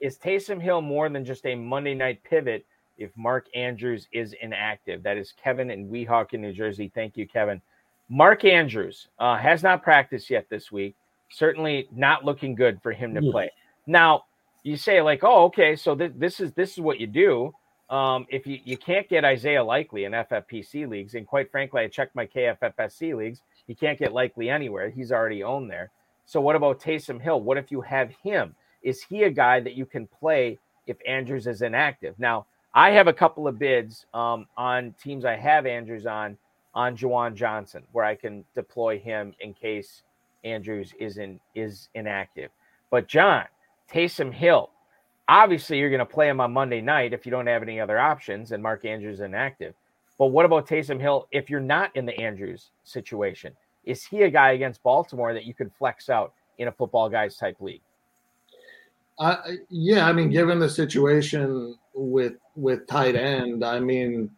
[0.00, 2.66] Is Taysom Hill more than just a Monday night pivot
[3.00, 5.02] if Mark Andrews is inactive?
[5.02, 6.92] That is Kevin in Weehawken, New Jersey.
[6.94, 7.60] Thank you, Kevin.
[8.08, 10.94] Mark Andrews uh, has not practiced yet this week.
[11.30, 13.30] Certainly not looking good for him to Yeah.
[13.32, 13.50] play.
[13.86, 14.24] Now
[14.62, 17.52] you say like, oh, okay, so th- this is this is what you do.
[17.88, 21.88] Um, if you, you can't get Isaiah Likely in FFPC leagues, and quite frankly, I
[21.88, 24.90] checked my KFFSC leagues, you can't get Likely anywhere.
[24.90, 25.90] He's already owned there.
[26.26, 27.40] So what about Taysom Hill?
[27.40, 28.54] What if you have him?
[28.82, 32.16] Is he a guy that you can play if Andrews is inactive?
[32.18, 36.36] Now, I have a couple of bids um, on teams I have Andrews on
[36.72, 40.02] on Juwan Johnson, where I can deploy him in case
[40.44, 42.50] Andrews isn't is inactive.
[42.90, 43.44] But John,
[43.92, 44.70] Taysom Hill,
[45.28, 47.98] obviously you're going to play him on Monday night if you don't have any other
[47.98, 49.74] options and Mark Andrews is inactive.
[50.18, 53.52] But what about Taysom Hill if you're not in the Andrews situation?
[53.84, 57.36] is he a guy against Baltimore that you could flex out in a football guys
[57.36, 57.82] type league?
[59.18, 59.36] Uh,
[59.68, 64.30] yeah, I mean, given the situation with with tight end, I mean,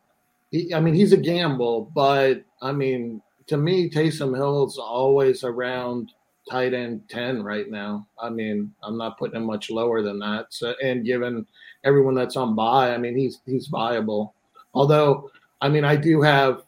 [0.50, 6.12] he, I mean he's a gamble, but I mean to me, Taysom Hill's always around
[6.50, 8.07] tight end ten right now.
[8.20, 10.46] I mean, I'm not putting him much lower than that.
[10.50, 11.46] So, and given
[11.84, 14.34] everyone that's on buy, I mean, he's he's viable.
[14.74, 15.30] Although,
[15.61, 16.62] I mean, I do have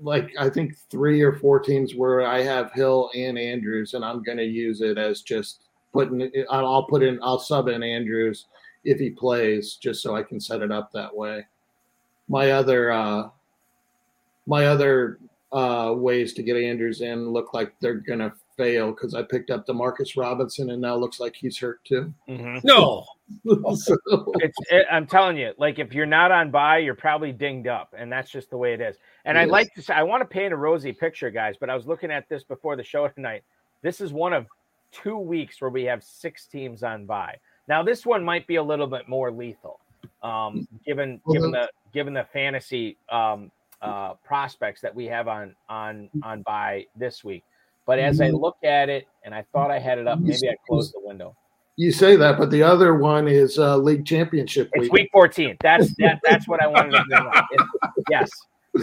[0.00, 4.22] like I think three or four teams where I have Hill and Andrews, and I'm
[4.22, 5.60] going to use it as just
[5.92, 6.30] putting.
[6.50, 7.18] I'll put in.
[7.22, 8.46] I'll sub in Andrews
[8.84, 11.46] if he plays, just so I can set it up that way.
[12.28, 13.28] My other, uh,
[14.46, 15.18] my other
[15.52, 19.50] uh, ways to get Andrews in look like they're going to fail because I picked
[19.50, 22.12] up Demarcus Robinson, and now looks like he's hurt too.
[22.28, 22.58] Mm-hmm.
[22.64, 23.06] No,
[23.74, 23.96] so,
[24.36, 27.94] It's, it, I'm telling you, like if you're not on buy, you're probably dinged up,
[27.96, 28.96] and that's just the way it is.
[29.24, 31.74] And I'd like to say, I want to paint a rosy picture, guys, but I
[31.74, 33.42] was looking at this before the show tonight.
[33.82, 34.46] This is one of
[34.90, 37.36] two weeks where we have six teams on buy.
[37.68, 39.80] Now, this one might be a little bit more lethal,
[40.22, 43.50] um, given Well, given the- given the fantasy um,
[43.82, 47.44] uh, prospects that we have on on on buy this week.
[47.84, 48.40] But as I Mhm.
[48.40, 51.34] look at it, and I thought I had it up, maybe I closed the window.
[51.76, 54.92] you say that, but the other one is uh, league championship It's week.
[54.92, 55.56] week 14.
[55.62, 57.46] That's that, that's what I wanted to bring up.
[57.50, 58.30] It- yes.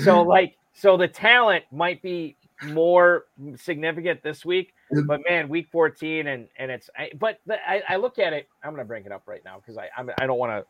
[0.03, 4.73] So like so the talent might be more significant this week,
[5.05, 8.47] but man, week 14 and and it's I, but the, I, I look at it.
[8.63, 10.65] I'm gonna bring it up right now because I I'm, I don't want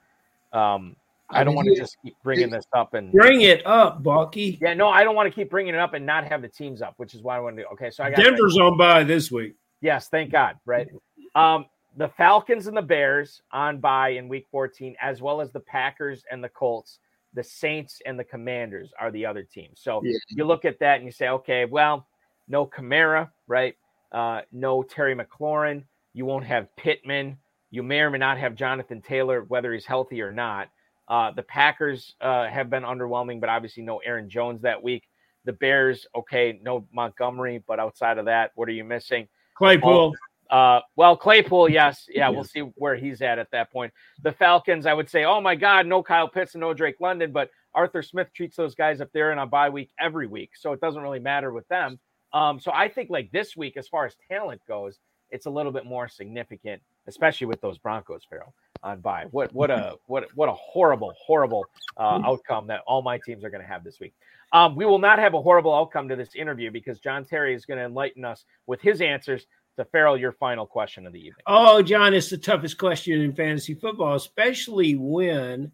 [0.53, 0.95] to um
[1.31, 4.57] I don't want to just keep bringing this up and bring it up, Bucky.
[4.61, 6.81] yeah no I don't want to keep bringing it up and not have the teams
[6.81, 7.67] up, which is why I want to do.
[7.73, 9.55] Okay, so I got Denver's on by this week.
[9.81, 10.57] Yes, thank God.
[10.65, 10.87] Right.
[11.35, 11.65] Um,
[11.97, 16.23] the Falcons and the Bears on by in week 14, as well as the Packers
[16.31, 16.99] and the Colts.
[17.33, 19.81] The Saints and the Commanders are the other teams.
[19.81, 20.17] So Yeah.
[20.29, 22.07] you look at that and you say, okay, well,
[22.47, 23.75] no Kamara, right?
[24.11, 25.83] Uh, no Terry McLaurin.
[26.13, 27.37] You won't have Pittman.
[27.69, 30.69] You may or may not have Jonathan Taylor, whether he's healthy or not.
[31.07, 35.07] Uh, the Packers uh, have been underwhelming, but obviously no Aaron Jones that week.
[35.45, 39.27] The Bears, okay, no Montgomery, but outside of that, what are you missing?
[39.55, 40.15] Claypool.
[40.49, 42.29] Uh, well, Claypool, yes, yeah, Yeah.
[42.29, 43.93] we'll see where he's at at that point.
[44.23, 47.31] The Falcons, I would say, oh my God, no Kyle Pitts and no Drake London,
[47.31, 50.73] but Arthur Smith treats those guys up there in a bye week every week, so
[50.73, 51.99] it doesn't really matter with them.
[52.33, 54.99] Um, so I think like this week, as far as talent goes,
[55.31, 59.25] it's a little bit more significant, especially with those Broncos, Ferrell, on bye.
[59.31, 61.65] What what a what what a horrible horrible
[61.97, 64.13] uh, outcome that all my teams are going to have this week.
[64.51, 67.65] Um, we will not have a horrible outcome to this interview because John Terry is
[67.65, 69.45] going to enlighten us with his answers
[69.79, 70.17] to Ferrell.
[70.17, 71.43] Your final question of the evening.
[71.47, 75.71] Oh, John, it's the toughest question in fantasy football, especially when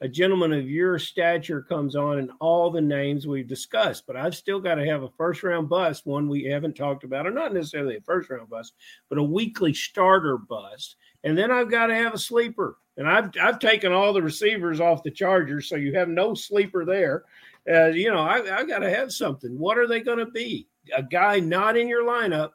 [0.00, 4.06] a gentleman of your stature comes on and all the names we've discussed.
[4.06, 7.26] But I've still got to have a first round bust, one we haven't talked about,
[7.26, 8.74] or not necessarily a first round bust,
[9.08, 10.96] but a weekly starter bust.
[11.22, 12.78] And then I've got to have a sleeper.
[12.96, 16.84] And I've I've taken all the receivers off the Chargers, so you have no sleeper
[16.84, 17.24] there.
[17.70, 19.58] Uh, you know, I, I got to have something.
[19.58, 20.66] What are they going to be?
[20.96, 22.50] A guy not in your lineup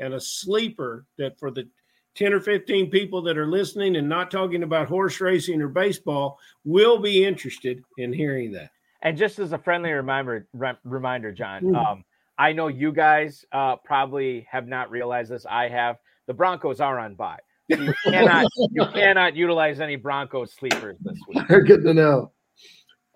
[0.00, 1.68] and a sleeper that for the
[2.16, 6.38] 10 or 15 people that are listening and not talking about horse racing or baseball
[6.64, 8.70] will be interested in hearing that.
[9.02, 11.76] And just as a friendly reminder, re- reminder, John, Mm.
[11.76, 12.04] um,
[12.36, 15.46] I know you guys uh, probably have not realized this.
[15.48, 15.96] I have.
[16.26, 17.38] The Broncos are on bye.
[17.70, 21.46] So you cannot you cannot utilize any Broncos sleepers this week.
[21.48, 22.32] Good to know.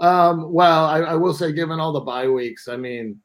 [0.01, 3.21] Um, well, I, I will say, given all the bye weeks, I mean,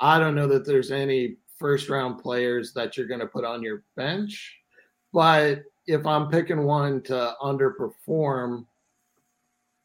[0.00, 3.62] I don't know that there's any first round players that you're going to put on
[3.62, 4.58] your bench.
[5.14, 8.66] But if I'm picking one to underperform,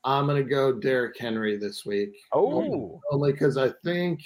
[0.03, 2.15] I'm going to go Derrick Henry this week.
[2.34, 4.21] Oh, only because I think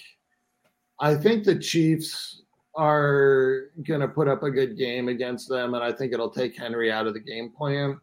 [1.00, 2.44] I think the Chiefs
[2.76, 6.58] are going to put up a good game against them, and I think it'll take
[6.58, 8.00] Henry out of the game plan.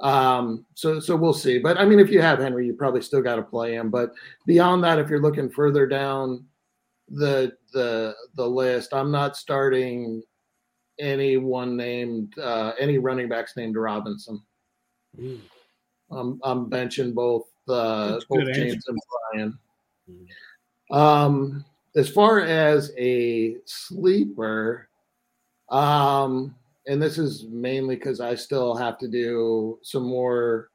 [0.00, 1.58] Um, so so we'll see.
[1.58, 3.90] But I mean, if you have Henry, you probably still got to play him.
[3.90, 4.12] But
[4.46, 6.44] beyond that, if you're looking further down
[7.08, 10.22] the the the list, I'm not starting
[10.98, 14.42] anyone named uh, any running backs named Robinson.
[16.10, 18.64] I'm I'm benching both uh, both good answer.
[18.64, 18.98] James and
[19.32, 19.58] Brian.
[20.90, 21.64] Um,
[21.96, 24.88] as far as a sleeper,
[25.70, 26.54] um,
[26.86, 30.70] and this is mainly because I still have to do some more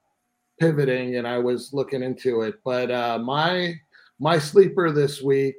[0.59, 2.59] pivoting, and I was looking into it.
[2.63, 3.75] But uh, my
[4.19, 5.55] my sleeper this week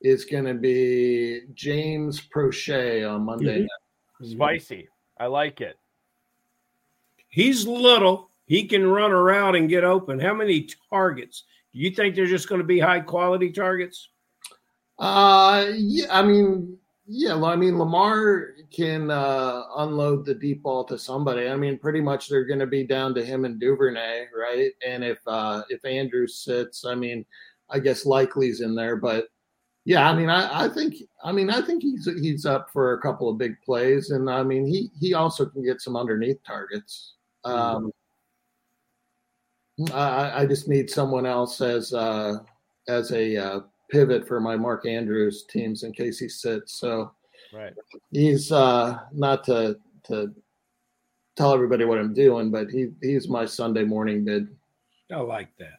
[0.00, 3.60] is going to be James Proche on Monday.
[3.60, 3.68] Mhm.
[4.20, 4.30] night.
[4.30, 4.88] spicy.
[5.18, 5.78] I like it.
[7.28, 8.30] He's little.
[8.46, 10.18] He can run around and get open.
[10.18, 11.44] How many targets?
[11.72, 14.08] Do you think they're just going to be high quality targets?
[14.98, 20.84] Uh, yeah, I mean, yeah, well, I mean, Lamar can uh, unload the deep ball
[20.84, 21.48] to somebody.
[21.48, 24.72] I mean, pretty much they're going to be down to him and Duvernay, right?
[24.86, 27.24] And if uh, if Andrews sits, I mean,
[27.68, 29.28] I guess Likely's in there, but
[29.86, 33.00] yeah, I mean, I, I think, I mean, I think he's he's up for a
[33.00, 37.14] couple of big plays, and I mean, he he also can get some underneath targets.
[37.44, 37.92] Um,
[39.94, 42.38] I, I just need someone else as uh,
[42.88, 46.80] as a uh, pivot for my Mark Andrews teams in case he sits.
[46.80, 47.12] So
[47.52, 47.72] Right.
[48.10, 49.78] he's uh, not to
[50.08, 50.34] to
[51.36, 54.48] tell everybody what I'm doing, but he he's my Sunday morning bid.
[55.12, 55.78] I like that.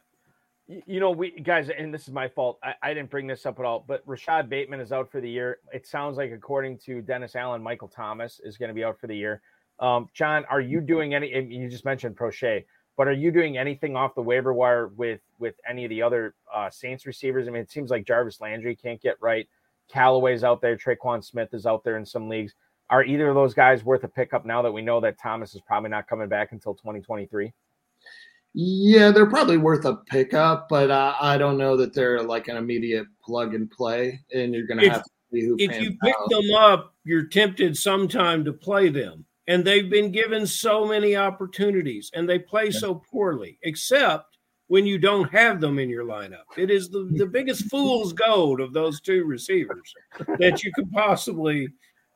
[0.68, 2.58] You know, we guys, and this is my fault.
[2.62, 5.30] I, I didn't bring this up at all, but Rashod Bateman is out for the
[5.30, 5.60] year.
[5.72, 9.06] It sounds like, according to Dennis Allen, Michael Thomas is going to be out for
[9.06, 9.40] the year.
[9.80, 11.28] Um, John, are you doing any?
[11.30, 12.64] You just mentioned Proche,
[12.98, 16.34] but are you doing anything off the waiver wire with with any of the other
[16.54, 17.48] uh, Saints receivers?
[17.48, 19.48] I mean, it seems like Jarvis Landry can't get right.
[19.90, 20.76] Callaway's out there.
[20.76, 22.54] Tre'Quan Smith is out there in some leagues.
[22.90, 25.62] Are either of those guys worth a pickup now that we know that Thomas is
[25.62, 27.54] probably not coming back until 2023?
[28.54, 32.56] Yeah, they're probably worth a pickup, but uh, I don't know that they're like an
[32.56, 36.14] immediate plug and play, and you're going to have to see who If you pick
[36.20, 36.30] out.
[36.30, 39.24] them up, you're tempted sometime to play them.
[39.46, 44.36] And they've been given so many opportunities and they play so poorly, except
[44.66, 46.44] when you don't have them in your lineup.
[46.58, 49.94] It is the, the biggest fool's gold of those two receivers
[50.38, 51.68] that you could possibly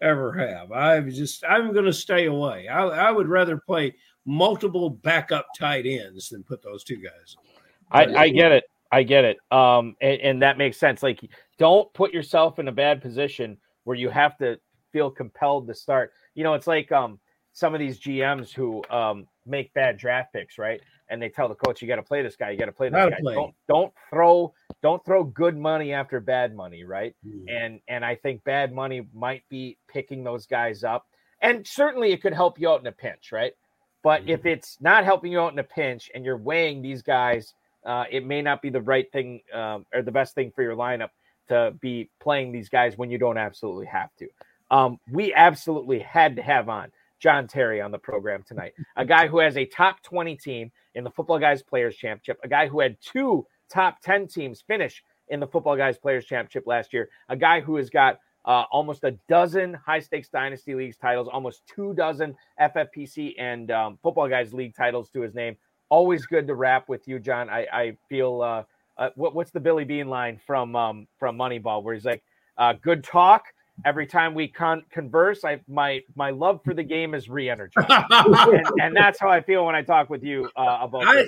[0.03, 0.73] ever have.
[0.73, 2.69] I've just I'm gonna stay away.
[2.69, 3.95] I, I would rather play
[4.25, 7.37] multiple backup tight ends than put those two guys.
[7.91, 8.65] I, I get it.
[8.91, 9.39] I get it.
[9.51, 11.03] Um, and, and that makes sense.
[11.03, 11.21] Like,
[11.59, 14.59] don't put yourself in a bad position where you have to
[14.93, 16.13] feel compelled to start.
[16.35, 17.19] You know, it's like um
[17.53, 20.81] some of these GMs who um make bad draft picks, right?
[21.09, 22.51] And they tell the coach, "You got to play this guy.
[22.51, 23.21] You got to play this Gotta guy.
[23.21, 23.35] play.
[23.35, 27.49] Don't don't throw don't throw good money after bad money, right?" Hmm.
[27.49, 31.07] and and I think bad money might be picking those guys up,
[31.41, 33.53] and certainly it could help you out in a pinch, right?
[34.03, 37.55] But if it's not helping you out in a pinch and you're weighing these guys,
[37.85, 40.77] uh, it may not be the right thing um, or the best thing for your
[40.77, 41.11] lineup
[41.49, 44.29] to be playing these guys when you don't absolutely have to.
[44.71, 46.91] Um, we absolutely had to have on
[47.21, 51.05] John Terry on the program tonight, a guy who has a top 20 team in
[51.05, 55.41] the Football Guys Players Championship, a guy who had two top 10 teams finish in
[55.41, 59.13] the Football Guys Players Championship last year, a guy who has got uh, almost a
[59.29, 64.75] dozen high stakes dynasty leagues titles, almost two dozen FFPC and um, Football Guys league
[64.75, 65.57] titles to his name.
[65.89, 67.51] Always good to rap with you, John.
[67.51, 68.65] I, I feel uh,
[68.97, 72.23] uh, what, what's the Billy Beane line from um, from Moneyball where he's like,
[72.59, 73.45] uh, "Good talk."
[73.87, 78.67] Every time we con- converse, I my my love for the game is re-energized, and,
[78.81, 81.27] and that's how I feel when I talk with you uh, about I.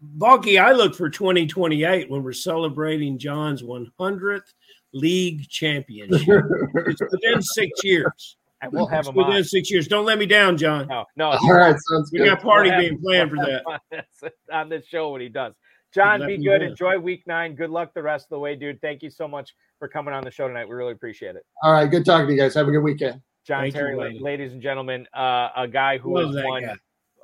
[0.00, 4.52] Balky, I look for 2028 when we're celebrating John's 100th
[4.92, 6.44] league championship.
[6.74, 8.36] it's within six years.
[8.60, 9.44] And we'll have It's him within on.
[9.44, 9.86] six years.
[9.86, 10.88] Don't let me down, John.
[10.88, 12.26] No, no, All right, sounds We good.
[12.26, 13.78] got party We'll have- being planned for we'll
[14.22, 14.32] that.
[14.52, 15.54] on this show when he does.
[15.94, 16.60] John, be good.
[16.60, 16.66] know.
[16.66, 17.54] Enjoy week nine.
[17.54, 18.80] Good luck the rest of the way, dude.
[18.82, 20.68] Thank you so much for coming on the show tonight.
[20.68, 21.44] We really appreciate it.
[21.62, 22.54] All right, good talking to you guys.
[22.54, 23.22] Have a good weekend.
[23.46, 24.20] John Thank Terry, la- Wayne.
[24.20, 26.68] ladies and gentlemen, uh, a guy who Love has won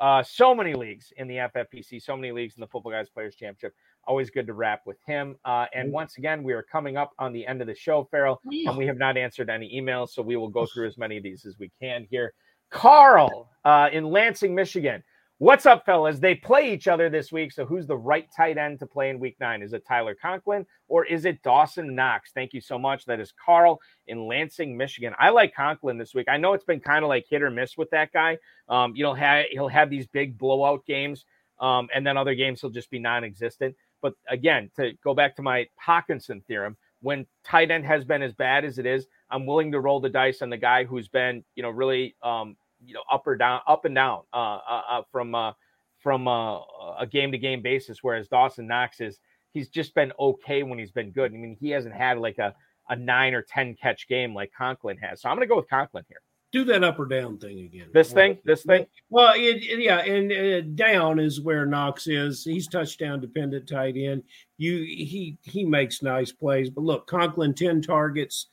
[0.01, 3.35] uh, so many leagues in the FFPC, so many leagues in the Football Guys Players
[3.37, 3.75] Championship.
[4.07, 5.37] Always good to rap with him.
[5.45, 8.41] Uh, and once again, we are coming up on the end of the show, Ferrell,
[8.45, 11.23] and we have not answered any emails, so we will go through as many of
[11.23, 12.33] these as we can here.
[12.71, 15.03] Carl uh, in Lansing, Michigan.
[15.39, 16.21] What's up, fellas?
[16.21, 17.51] They play each other this week.
[17.51, 19.63] So, who's the right tight end to play in week nine?
[19.63, 22.31] Is it Tyler Conklin or is it Dawson Knox?
[22.33, 23.05] Thank you so much.
[23.05, 25.13] That is Carl in Lansing, Michigan.
[25.19, 26.29] I like Conklin this week.
[26.29, 28.39] I know it's been kind of like hit or miss with that guy.
[28.69, 31.25] Um, you know, ha- he'll have these big blowout games,
[31.61, 33.75] um, and then other games he'll just be non-existent.
[34.05, 38.35] But again, to go back to my Hockenson theorem, when tight end has been as
[38.35, 41.43] bad as it is, I'm willing to roll the dice on the guy who's been,
[41.57, 45.03] you know, really, um, you know, up or down, up and down, uh, uh, uh
[45.11, 45.53] from uh,
[46.01, 46.59] from uh,
[46.99, 48.01] a game to game basis.
[48.03, 49.21] Whereas Dawson Knox is,
[49.55, 51.33] he's just been okay when he's been good.
[51.33, 52.55] I mean, he hasn't had like a
[52.91, 55.23] a nine or ten catch game like Conklin has.
[55.23, 56.21] So I'm going to go with Conklin here.
[56.55, 57.89] Do that up or down thing again.
[57.93, 58.87] This thing, this thing.
[59.11, 62.45] Well, it, it- yeah, and uh, down is where Knox is.
[62.45, 64.23] He's touchdown dependent tight end.
[64.57, 68.47] You he he makes nice plays, but look, Conklin ten targets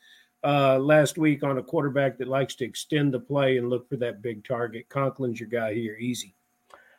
[0.43, 3.97] uh, last week on a quarterback that likes to extend the play and look for
[3.97, 4.89] that big target.
[4.89, 6.33] Conklin's your guy here, easy.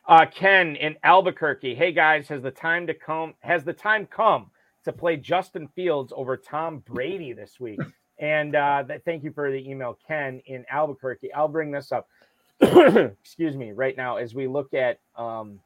[0.07, 1.75] Uh, Ken in Albuquerque.
[1.75, 3.35] Hey guys, has the time to come?
[3.41, 4.53] Has the time come
[4.85, 7.81] to play Justin Fields over Tom Brady this week?
[8.19, 11.33] And uh, th- thank you for the email, Ken in Albuquerque.
[11.33, 12.09] I'll bring this up.
[12.61, 15.59] Excuse me, right now as we look at um,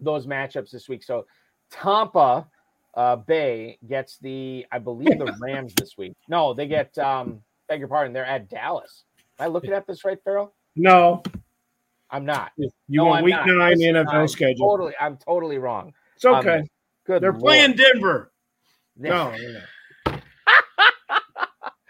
[0.00, 1.02] those matchups this week.
[1.04, 1.26] So
[1.70, 2.46] Tampa
[2.94, 6.14] uh, Bay gets the, I believe, the Rams this week.
[6.28, 6.96] No, they get.
[6.98, 8.14] um Beg your pardon.
[8.14, 9.04] They're at Dallas.
[9.38, 10.54] Am I looking at this right, Ferrell?
[10.74, 11.22] No,
[12.10, 12.52] I'm not.
[12.56, 13.46] you No, want I'm week not.
[13.46, 14.68] nine Listen, NFL I'm schedule.
[14.70, 15.92] Totally, I'm totally wrong.
[16.16, 16.58] It's okay.
[16.60, 16.66] Um,
[17.06, 17.22] Good.
[17.22, 17.42] They're Lord.
[17.42, 18.32] playing Denver.
[18.96, 19.60] No, no.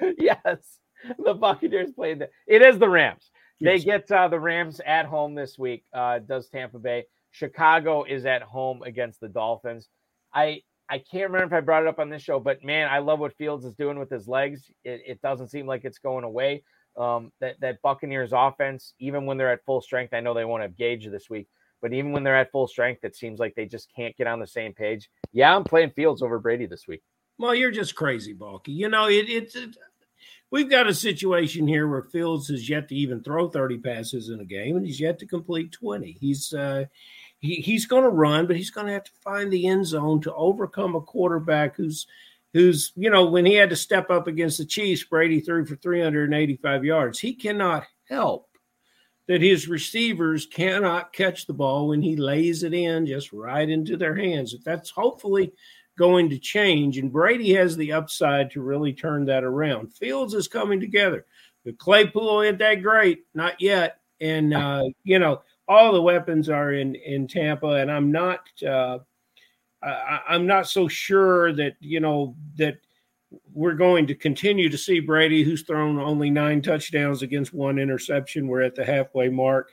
[0.18, 0.78] yes,
[1.24, 2.20] the Buccaneers played.
[2.20, 3.30] The, it is the Rams.
[3.60, 3.84] They Yes.
[3.84, 5.84] get uh, the Rams at home this week.
[5.92, 7.06] Uh, does Tampa Bay?
[7.32, 9.88] Chicago is at home against the Dolphins.
[10.32, 12.98] I I can't remember if I brought it up on this show, but man, I
[13.00, 14.62] love what Fields is doing with his legs.
[14.84, 16.62] It, it doesn't seem like it's going away.
[16.96, 20.62] Um, that that Buccaneers offense, even when they're at full strength, I know they won't
[20.62, 21.46] have Gage this week,
[21.82, 24.40] but even when they're at full strength, it seems like they just can't get on
[24.40, 25.08] the same page.
[25.32, 27.02] Yeah, I'm playing Fields over Brady this week.
[27.38, 28.72] Well, you're just crazy, Balky.
[28.72, 29.76] You know, it, it's it,
[30.50, 34.40] we've got a situation here where Fields has yet to even throw 30 passes in
[34.40, 36.12] a game, and he's yet to complete 20.
[36.20, 36.84] He's uh,
[37.40, 40.20] he, he's going to run, but he's going to have to find the end zone
[40.22, 42.06] to overcome a quarterback who's
[42.52, 45.76] who's you know when he had to step up against the Chiefs, Brady threw for
[45.76, 47.18] 385 yards.
[47.18, 48.48] He cannot help
[49.28, 53.96] that his receivers cannot catch the ball when he lays it in just right into
[53.96, 54.54] their hands.
[54.54, 55.52] If That's hopefully
[55.98, 59.92] going to change, and Brady has the upside to really turn that around.
[59.92, 61.26] Fields is coming together.
[61.64, 66.72] The Claypool ain't that great, not yet, and uh, you know all the weapons are
[66.72, 69.00] in in Tampa, and I'm not uh,
[69.82, 72.78] I, I'm not so sure that you know that
[73.52, 78.48] we're going to continue to see Brady, who's thrown only nine touchdowns against one interception.
[78.48, 79.70] We're at the halfway mark.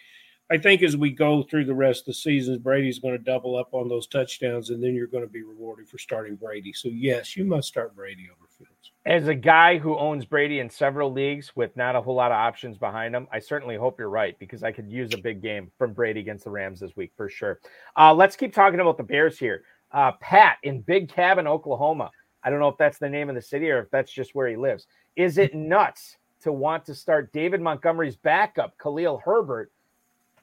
[0.52, 3.58] I think as we go through the rest of the season, Brady's going to double
[3.58, 6.72] up on those touchdowns, and then you're going to be rewarded for starting Brady.
[6.72, 8.92] So yes, you must start Brady over Fields.
[9.08, 12.38] As a guy who owns Brady in several leagues with not a whole lot of
[12.38, 15.72] options behind him, I certainly hope you're right because I could use a big game
[15.80, 17.60] from Brady against the Rams this week for sure.
[17.98, 19.64] Uh, let's keep talking about the Bears here.
[19.92, 22.12] Uh, Pat in Big Cabin, Oklahoma.
[22.44, 24.48] I don't know if that's the name of the city or if that's just where
[24.48, 24.86] he lives.
[25.16, 29.72] Is it nuts to want to start David Montgomery's backup, Khalil Herbert,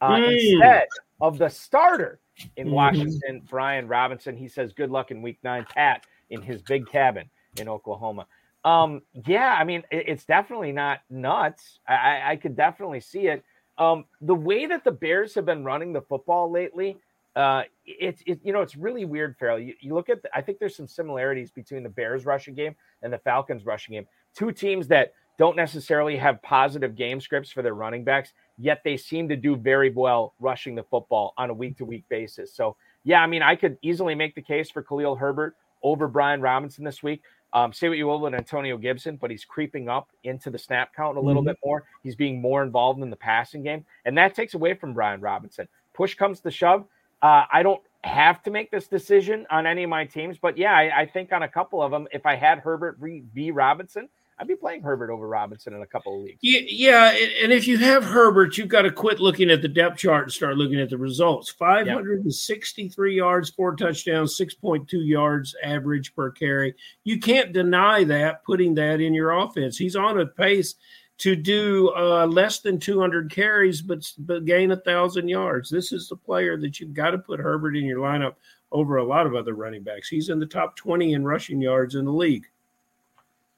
[0.02, 0.32] uh, Mm.
[0.32, 0.88] instead
[1.20, 2.20] of the starter
[2.56, 2.72] in Mhm.
[2.72, 4.36] Washington, Brian Robinson?
[4.36, 8.26] He says, Good luck in week nine, Pat, in his big cabin in Oklahoma.
[8.64, 11.80] Um, yeah, I mean, it- it's definitely not nuts.
[11.86, 13.44] I, I- I could definitely see it.
[13.78, 16.98] Um, the way that the Bears have been running the football lately,
[17.34, 19.58] uh, it's it, you know it's really weird, Ferrell.
[19.58, 22.76] You, you look at the, I think there's some similarities between the Bears rushing game
[23.02, 24.06] and the Falcons rushing game.
[24.34, 28.96] Two teams that don't necessarily have positive game scripts for their running backs, yet they
[28.96, 32.52] seem to do very well rushing the football on a week to week basis.
[32.54, 36.40] So yeah, I mean, I could easily make the case for Khalil Herbert over Brian
[36.40, 37.22] Robinson this week.
[37.54, 40.94] Um, say what you will with Antonio Gibson, but he's creeping up into the snap
[40.94, 41.46] count a little Mhm.
[41.46, 41.84] bit more.
[42.02, 45.68] He's being more involved in the passing game, and that takes away from Brian Robinson.
[45.92, 46.86] Push comes to shove.
[47.20, 50.74] Uh, I don't have to make this decision on any of my teams, but yeah,
[50.74, 53.50] I, I think on a couple of them, if I had Herbert v.
[53.50, 54.08] Robinson,
[54.42, 56.40] I'd be playing Herbert over Robinson in a couple of weeks.
[56.42, 59.98] Yeah, yeah, and- if you have Herbert, you've got to quit looking at the depth
[59.98, 61.48] chart and start looking at the results.
[61.48, 66.74] 563 yards, four touchdowns, 6.2 yards average per carry.
[67.04, 69.78] You can't deny that, putting that in your offense.
[69.78, 70.74] He's on a pace
[71.18, 75.70] to do uh, less than 200 carries, but, but gain a thousand yards.
[75.70, 78.34] This is the player that you've got to put Herbert in your lineup
[78.72, 80.08] over a lot of other running backs.
[80.08, 82.46] He's in the top 20 in rushing yards in the league.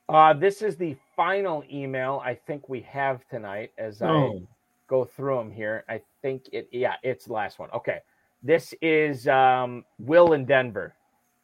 [0.09, 4.47] Uh, this is the final email I think we have tonight as I Oh.
[4.87, 5.85] go through them here.
[5.89, 7.71] I think it, yeah, it's the last one.
[7.73, 8.01] Okay.
[8.43, 10.95] This is um, Will in Denver,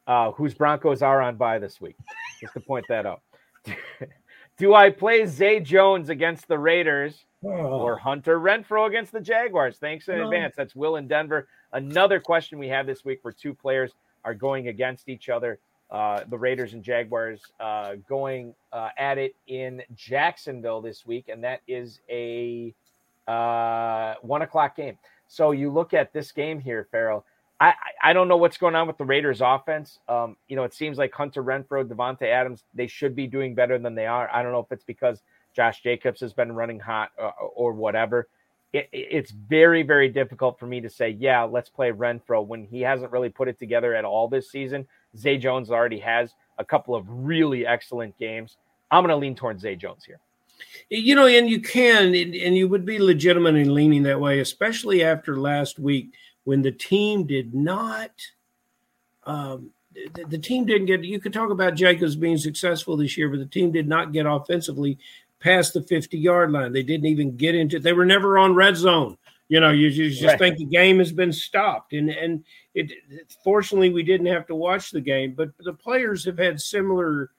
[0.07, 1.97] uh, whose Broncos are on by this week.
[2.41, 3.23] Just to point that out.
[4.59, 9.79] Do I play Zay Jones against the Raiders or Hunter Renfrow against the Jaguars?
[9.79, 10.25] Thanks in No.
[10.25, 10.55] advance.
[10.55, 11.49] That's Will in Denver.
[11.73, 13.93] Another question we have this week where two players
[14.23, 15.59] are going against each other.
[15.91, 21.43] Uh, the Raiders and Jaguars uh, going uh, at it in Jacksonville this week, and
[21.43, 22.73] that is a
[23.27, 24.99] uh, one o'clock game.
[25.27, 27.25] So you look at this game here, Ferrell.
[27.61, 29.99] I, I don't know what's going on with the Raiders offense.
[30.09, 33.79] Um, you know, it seems like Hunter Renfrow, Davante Adams, they should be doing better
[33.79, 34.31] than they are.
[34.33, 35.21] I don't know if it's because
[35.55, 38.29] Josh Jacobs has been running hot or, or whatever.
[38.73, 42.81] It- it's very, very difficult for me to say, yeah, let's play Renfrow when he
[42.81, 44.87] hasn't really put it together at all this season.
[45.17, 48.57] Zay Jones already has a couple of really excellent games.
[48.91, 50.21] I'm going to lean towards Zay Jones here.
[50.91, 55.03] You know, and you can, and you would be legitimate in leaning that way, especially
[55.03, 56.13] after last week
[56.45, 58.11] when the team did not.
[59.25, 59.71] Um,
[60.15, 61.03] the, the team didn't get.
[61.05, 64.27] You could talk about Jacobs being successful this year, but the team did not get
[64.27, 64.99] offensively
[65.41, 66.73] past the 50 yard line.
[66.73, 67.81] They didn't even get into.
[67.81, 69.17] They were never on red zone.
[69.49, 70.39] You know, you, you just Right.
[70.39, 72.45] think the game has been stopped, and and
[72.75, 72.93] it,
[73.43, 75.35] fortunately we didn't have to watch the game.
[75.37, 77.31] But the players have had similar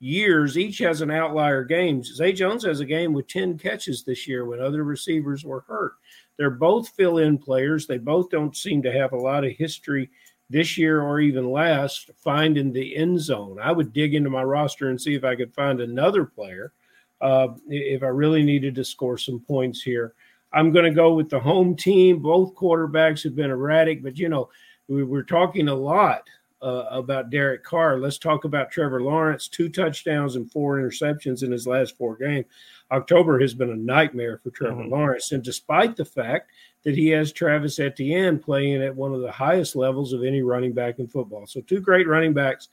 [0.00, 0.56] years.
[0.58, 2.02] Each has an outlier game.
[2.02, 5.92] Zay Jones has a game with ten catches this year when other receivers were hurt.
[6.36, 7.86] They're both fill-in players.
[7.86, 10.08] They both don't seem to have a lot of history
[10.48, 13.58] this year or even last finding the end zone.
[13.62, 16.72] I would dig into my roster and see if I could find another player
[17.20, 20.14] uh, if I really needed to score some points here.
[20.52, 22.18] I'm going to go with the home team.
[22.18, 24.48] Both quarterbacks have been erratic, but you know,
[24.90, 26.28] we, we're talking a lot
[26.62, 27.98] uh, about Derek Carr.
[27.98, 29.48] Let's talk about Trevor Lawrence.
[29.48, 32.44] Two touchdowns and four interceptions in his last four games.
[32.90, 34.90] October has been a nightmare for Trevor Mhm.
[34.90, 36.50] Lawrence, and despite the fact
[36.82, 40.72] that he has Travis Etienne playing at one of the highest levels of any running
[40.72, 41.46] back in football.
[41.46, 42.68] So, two great running backs,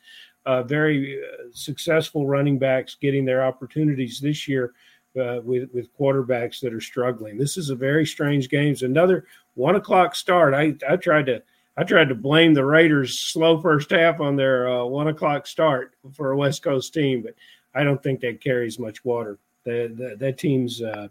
[0.45, 4.73] uh, very uh, successful running backs getting their opportunities this year
[5.19, 7.37] uh, with, with quarterbacks that are struggling.
[7.37, 8.71] This is a very strange game.
[8.71, 10.53] It's another one o'clock start.
[10.53, 11.43] I, I tried to.
[11.77, 15.93] I tried to blame the Raiders' slow first half on their uh, one o'clock start
[16.15, 17.35] for a West Coast team, but
[17.75, 19.37] I don't think that carries much water.
[19.63, 21.07] That that, that team's uh,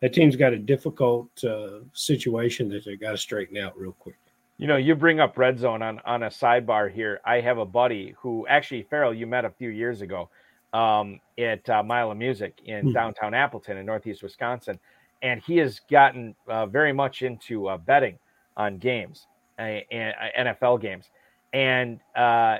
[0.00, 4.16] that team's got a difficult uh, situation that they got to straighten out real quick.
[4.56, 7.20] You know, you bring up red zone on on a sidebar here.
[7.26, 10.30] I have a buddy who actually Ferrell you met a few years ago
[10.72, 12.92] um, at uh, Mile of Music in Hmm.
[12.92, 14.78] downtown Appleton in Northeast Wisconsin,
[15.20, 18.18] and he has gotten uh, very much into uh, betting
[18.56, 19.26] on games
[19.92, 21.10] NFL games,
[21.52, 22.58] and uh,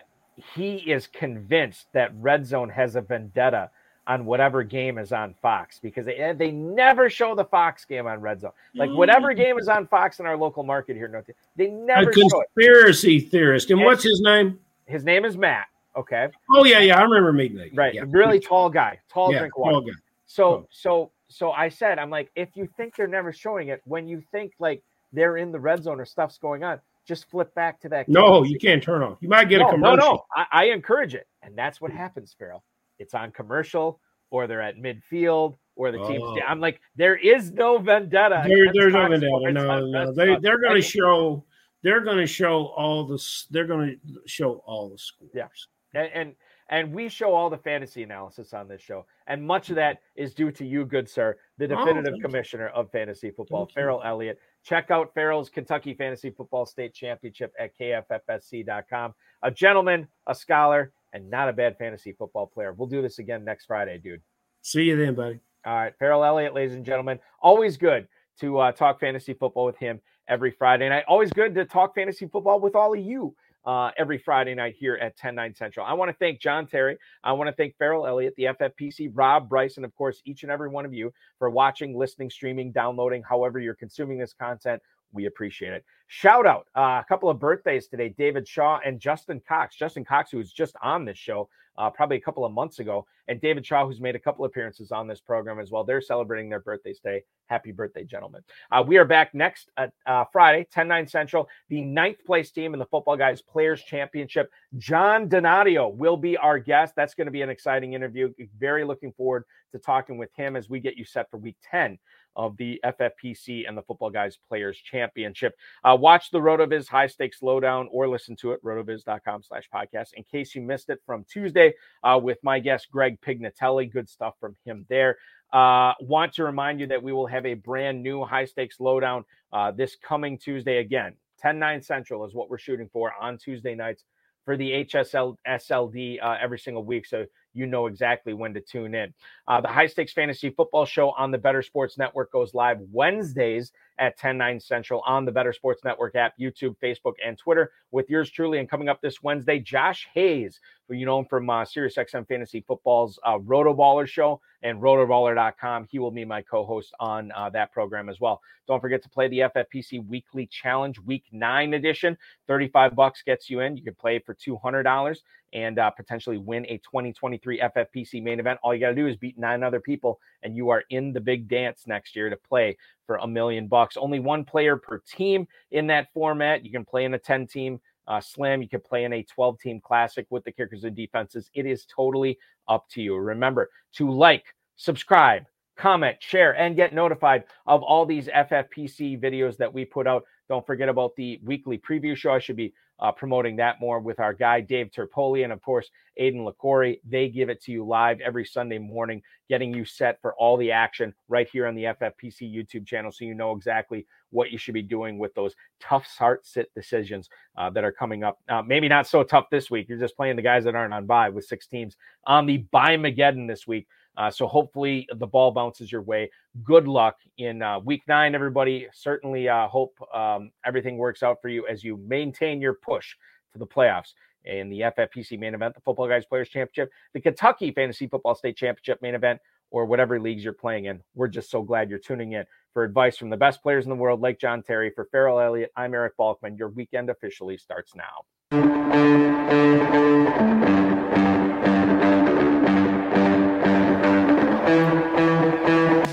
[0.54, 3.70] he is convinced that red zone has a vendetta
[4.08, 8.20] on whatever game is on Fox because they they never show the Fox game on
[8.20, 8.50] red zone.
[8.74, 11.70] Like whatever game is on Fox in our local market here in North, they A
[11.70, 12.30] never show it.
[12.56, 14.58] conspiracy theorist, and And- what's his name?
[14.86, 15.66] His name is Matt.
[15.94, 17.68] Okay, Oh yeah, yeah, I remember meeting that.
[17.76, 18.04] right, Yeah.
[18.08, 19.72] really tall guy, tall yeah, drink water.
[19.72, 19.92] tall guy.
[20.26, 20.68] So tall.
[20.70, 24.22] so so I said, I'm like, if you think they're never showing it, when you
[24.32, 24.82] think like
[25.12, 28.08] they're in the red zone or stuff's going on, just flip back to that.
[28.08, 29.18] No, you can't turn off.
[29.20, 29.96] You might get no, a commercial.
[29.96, 30.24] no.
[30.34, 32.64] I, I encourage it, and that's what happens, Ferrell.
[32.98, 34.00] It's on commercial,
[34.30, 36.22] or they're at midfield, or the team's.
[36.24, 36.38] Oh.
[36.46, 38.44] I'm like, there is no vendetta.
[38.46, 39.52] There, there's no vendetta.
[39.52, 40.12] No, no.
[40.12, 41.44] they they're going to show.
[41.82, 43.20] They're going to show all the.
[43.50, 45.30] They're going to show all the scores.
[45.34, 45.48] Yeah.
[45.94, 46.34] and, and
[46.68, 50.32] and we show all the fantasy analysis on this show, and much of that is
[50.32, 52.22] due to you, good sir, the Oh, definitive you.
[52.22, 54.00] commissioner of fantasy football, Thank you.
[54.02, 54.38] Elliott.
[54.64, 59.14] Check out Ferrell's Kentucky Fantasy Football State Championship at kffsc.com.
[59.42, 62.72] A gentleman, a scholar, and not a bad fantasy football player.
[62.72, 64.22] We'll do this again next Friday, dude.
[64.62, 65.40] See you then, buddy.
[65.66, 68.08] All right, Ferrell Elliott, ladies and gentlemen, always good
[68.40, 71.04] to uh, talk fantasy football with him every Friday night.
[71.06, 73.34] Always good to talk fantasy football with all of you
[73.64, 75.86] uh, every Friday night here at 10 9 Central.
[75.86, 76.98] I want to thank John Terry.
[77.22, 80.52] I want to thank Ferrell Elliott, the FFPC, Rob Bryce, and of course, each and
[80.52, 84.82] every one of you for watching, listening, streaming, downloading, however you're consuming this content.
[85.12, 85.84] We appreciate it.
[86.08, 89.76] Shout out uh, a couple of birthdays today David Shaw and Justin Cox.
[89.76, 91.48] Justin Cox, who was just on this show
[91.78, 94.92] uh, probably a couple of months ago, and David Shaw, who's made a couple appearances
[94.92, 95.84] on this program as well.
[95.84, 97.22] They're celebrating their birthdays today.
[97.46, 98.42] Happy birthday, gentlemen.
[98.70, 101.48] Uh, we are back next at, uh, Friday, 10 9 Central.
[101.68, 106.94] The ninth place team in the Footballguys Players Championship, John Donadio, will be our guest.
[106.94, 108.32] That's going to be an exciting interview.
[108.58, 111.98] Very looking forward to talking with him as we get you set for week 10
[112.36, 115.54] of the FFPC and the Footballguys Players Championship.
[115.84, 120.24] Uh, watch the RotoViz High Stakes Lowdown or listen to it, rotoviz.com slash podcast, in
[120.24, 123.92] case you missed it from Tuesday uh, with my guest, Greg Pignatelli.
[123.92, 125.16] Good stuff from him there.
[125.52, 129.24] Uh, want to remind you that we will have a brand new High Stakes Lowdown
[129.52, 131.14] uh, this coming Tuesday again.
[131.40, 134.04] 10 9 Central is what we're shooting for on Tuesday nights
[134.44, 137.06] for the HSL SLD uh, every single week.
[137.06, 139.12] So you know exactly when to tune in.
[139.46, 143.72] Uh, the High Stakes Fantasy Football Show on the Better Sports Network goes live Wednesdays
[143.98, 148.08] at 10 9 Central on the Better Sports Network app, YouTube, Facebook, and Twitter with
[148.10, 148.58] yours truly.
[148.58, 152.64] And coming up this Wednesday, Josh Hayes, who you know him from uh, SiriusXM Fantasy
[152.66, 155.86] Football's uh, Rotoballer Show and rotoballer.com.
[155.90, 158.40] He will be my co host on uh, that program as well.
[158.66, 162.16] Don't forget to play the FFPC Weekly Challenge Week 9 edition.
[162.46, 163.76] 35 bucks gets you in.
[163.76, 165.18] You can play for $200
[165.52, 168.58] and uh, potentially win a 2023 FFPC main event.
[168.62, 171.20] All you got to do is beat nine other people, and you are in the
[171.20, 172.76] big dance next year to play
[173.06, 173.96] for a million bucks.
[173.96, 176.64] Only one player per team in that format.
[176.64, 178.62] You can play in a 10 team uh, slam.
[178.62, 181.50] You can play in a 12 team classic with the kickers and defenses.
[181.54, 182.38] It is totally
[182.68, 183.16] up to you.
[183.16, 184.44] Remember to like,
[184.76, 185.44] subscribe,
[185.76, 190.24] comment, share, and get notified of all these FFPC videos that we put out.
[190.48, 192.32] Don't forget about the weekly preview show.
[192.32, 195.90] I should be uh, promoting that more with our guy Dave Terpoli and of course
[196.20, 197.00] Aiden LaCorey.
[197.04, 200.70] They give it to you live every Sunday morning, getting you set for all the
[200.70, 204.74] action right here on the FFPC YouTube channel, so you know exactly what you should
[204.74, 208.38] be doing with those tough start sit decisions uh, that are coming up.
[208.48, 209.88] Uh, maybe not so tough this week.
[209.88, 213.48] You're just playing the guys that aren't on bye with six teams on the Mageddon
[213.48, 213.88] this week.
[214.16, 216.30] Uh, so hopefully the ball bounces your way.
[216.62, 218.88] Good luck in uh, week nine, everybody.
[218.92, 223.14] Certainly uh, hope um, everything works out for you as you maintain your push
[223.52, 224.12] to the playoffs
[224.44, 229.00] in the FFPC main event, the Footballguys Players Championship, the Kentucky Fantasy Football State Championship
[229.00, 229.40] main event,
[229.70, 231.00] or whatever leagues you're playing in.
[231.14, 232.44] We're just so glad you're tuning in
[232.74, 234.90] for advice from the best players in the world, like John Terry.
[234.94, 236.58] For Ferrell Elliott, I'm Eric Balkman.
[236.58, 238.71] Your weekend officially starts now.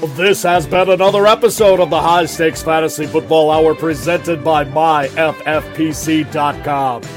[0.02, 5.04] This has been another episode of the High Stakes Fantasy Football Hour presented by MyFFPC.com.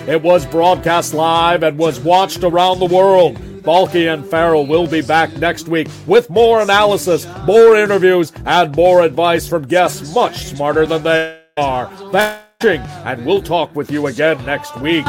[0.08, 3.38] It was broadcast live and was watched around the world.
[3.62, 9.02] Balky and Ferrell will be back next week with more analysis, more interviews, and more
[9.02, 11.86] advice from guests much smarter than they are.
[12.10, 15.06] Batching, and we'll talk with you again next week.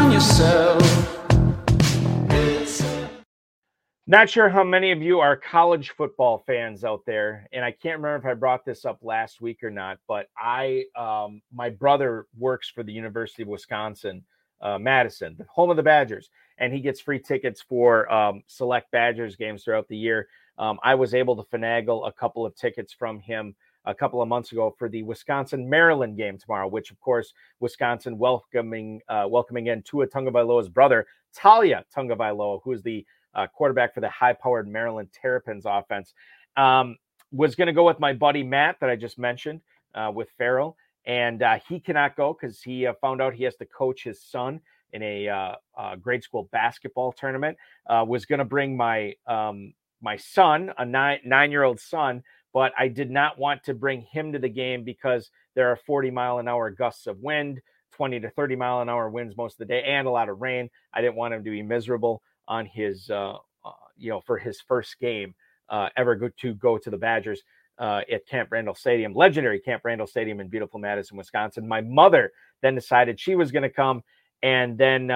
[4.05, 8.01] Not sure how many of you are college football fans out there, and I can't
[8.01, 9.97] remember if I brought this up last week or not.
[10.09, 14.21] But I, um, my brother works for the University of Wisconsin,
[14.61, 18.91] uh, Madison, the home of the Badgers, and he gets free tickets for um, select
[18.91, 20.27] Badgers games throughout the year.
[20.57, 23.55] Um, I was able to finagle a couple of tickets from him
[23.85, 27.31] a couple of months ago for the Wisconsin Maryland game tomorrow, which of course
[27.61, 33.05] Wisconsin welcoming uh, welcoming in Tua Tagovailoa's brother Taulia Tagovailoa, who is the
[33.35, 36.13] uh, quarterback for the high-powered Maryland Terrapins offense.
[36.57, 36.97] Um,
[37.31, 39.61] was going to go with my buddy Matt that I just mentioned
[39.95, 43.55] uh, with Ferrell, and uh, he cannot go because he uh, found out he has
[43.57, 44.61] to coach his son
[44.91, 47.57] in a uh, uh, grade school basketball tournament.
[47.89, 52.21] was going to bring my um, my son, a nine nine year old son,
[52.53, 56.11] but I did not want to bring him to the game because there are 40
[56.11, 57.61] mile an hour gusts of wind.
[57.93, 60.41] 20 to 30 mile an hour winds most of the day and a lot of
[60.41, 60.67] rain.
[60.93, 63.33] I didn't want him to be miserable on his, uh,
[63.65, 65.33] uh, you know, for his first game
[65.69, 67.41] uh, ever go to go to the Badgers
[67.79, 71.67] uh, at Camp Randall Stadium, legendary Camp Randall Stadium in beautiful Madison, Wisconsin.
[71.67, 74.03] My mother then decided she was going to come,
[74.41, 75.09] and then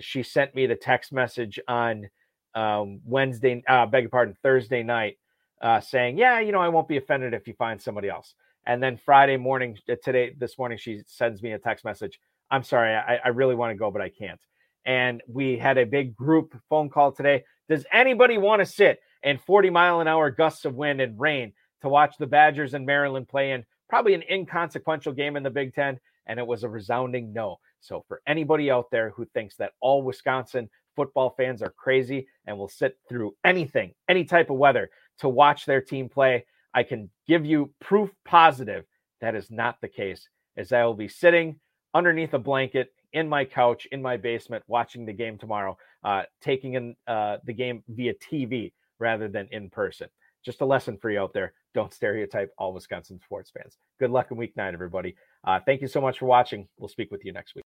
[0.00, 2.08] she sent me the text message on
[2.54, 5.18] um, Wednesday, uh, beg your pardon, Thursday night,
[5.62, 8.34] uh, saying, "Yeah, you know, I won't be offended if you find somebody else."
[8.66, 12.20] And then Friday morning, today, this morning, she sends me a text message.
[12.50, 14.40] I'm sorry, I, I really want to go, but I can't
[14.84, 17.44] and we had a big group phone call today.
[17.68, 21.52] Does anybody want to sit in 40 mile an hour gusts of wind and rain
[21.82, 25.74] to watch the Badgers and Maryland play in probably an inconsequential game in the Big
[25.74, 25.98] Ten?
[26.26, 27.58] And it was a resounding no.
[27.80, 32.58] So, for anybody out there who thinks that all Wisconsin football fans are crazy and
[32.58, 36.44] will sit through anything, any type of weather to watch their team play,
[36.74, 38.84] I can give you proof positive
[39.20, 41.58] that is not the case, as I will be sitting
[41.94, 46.74] underneath a blanket in my couch in my basement watching the game tomorrow, uh, taking
[46.74, 50.08] in uh, the game via TV rather than in person.
[50.44, 51.52] Just a lesson for you out there.
[51.74, 53.78] Don't stereotype all Wisconsin sports fans.
[53.98, 55.14] Good luck in week nine, everybody.
[55.44, 56.68] Uh, thank you so much for watching.
[56.78, 57.64] We'll speak with you next week.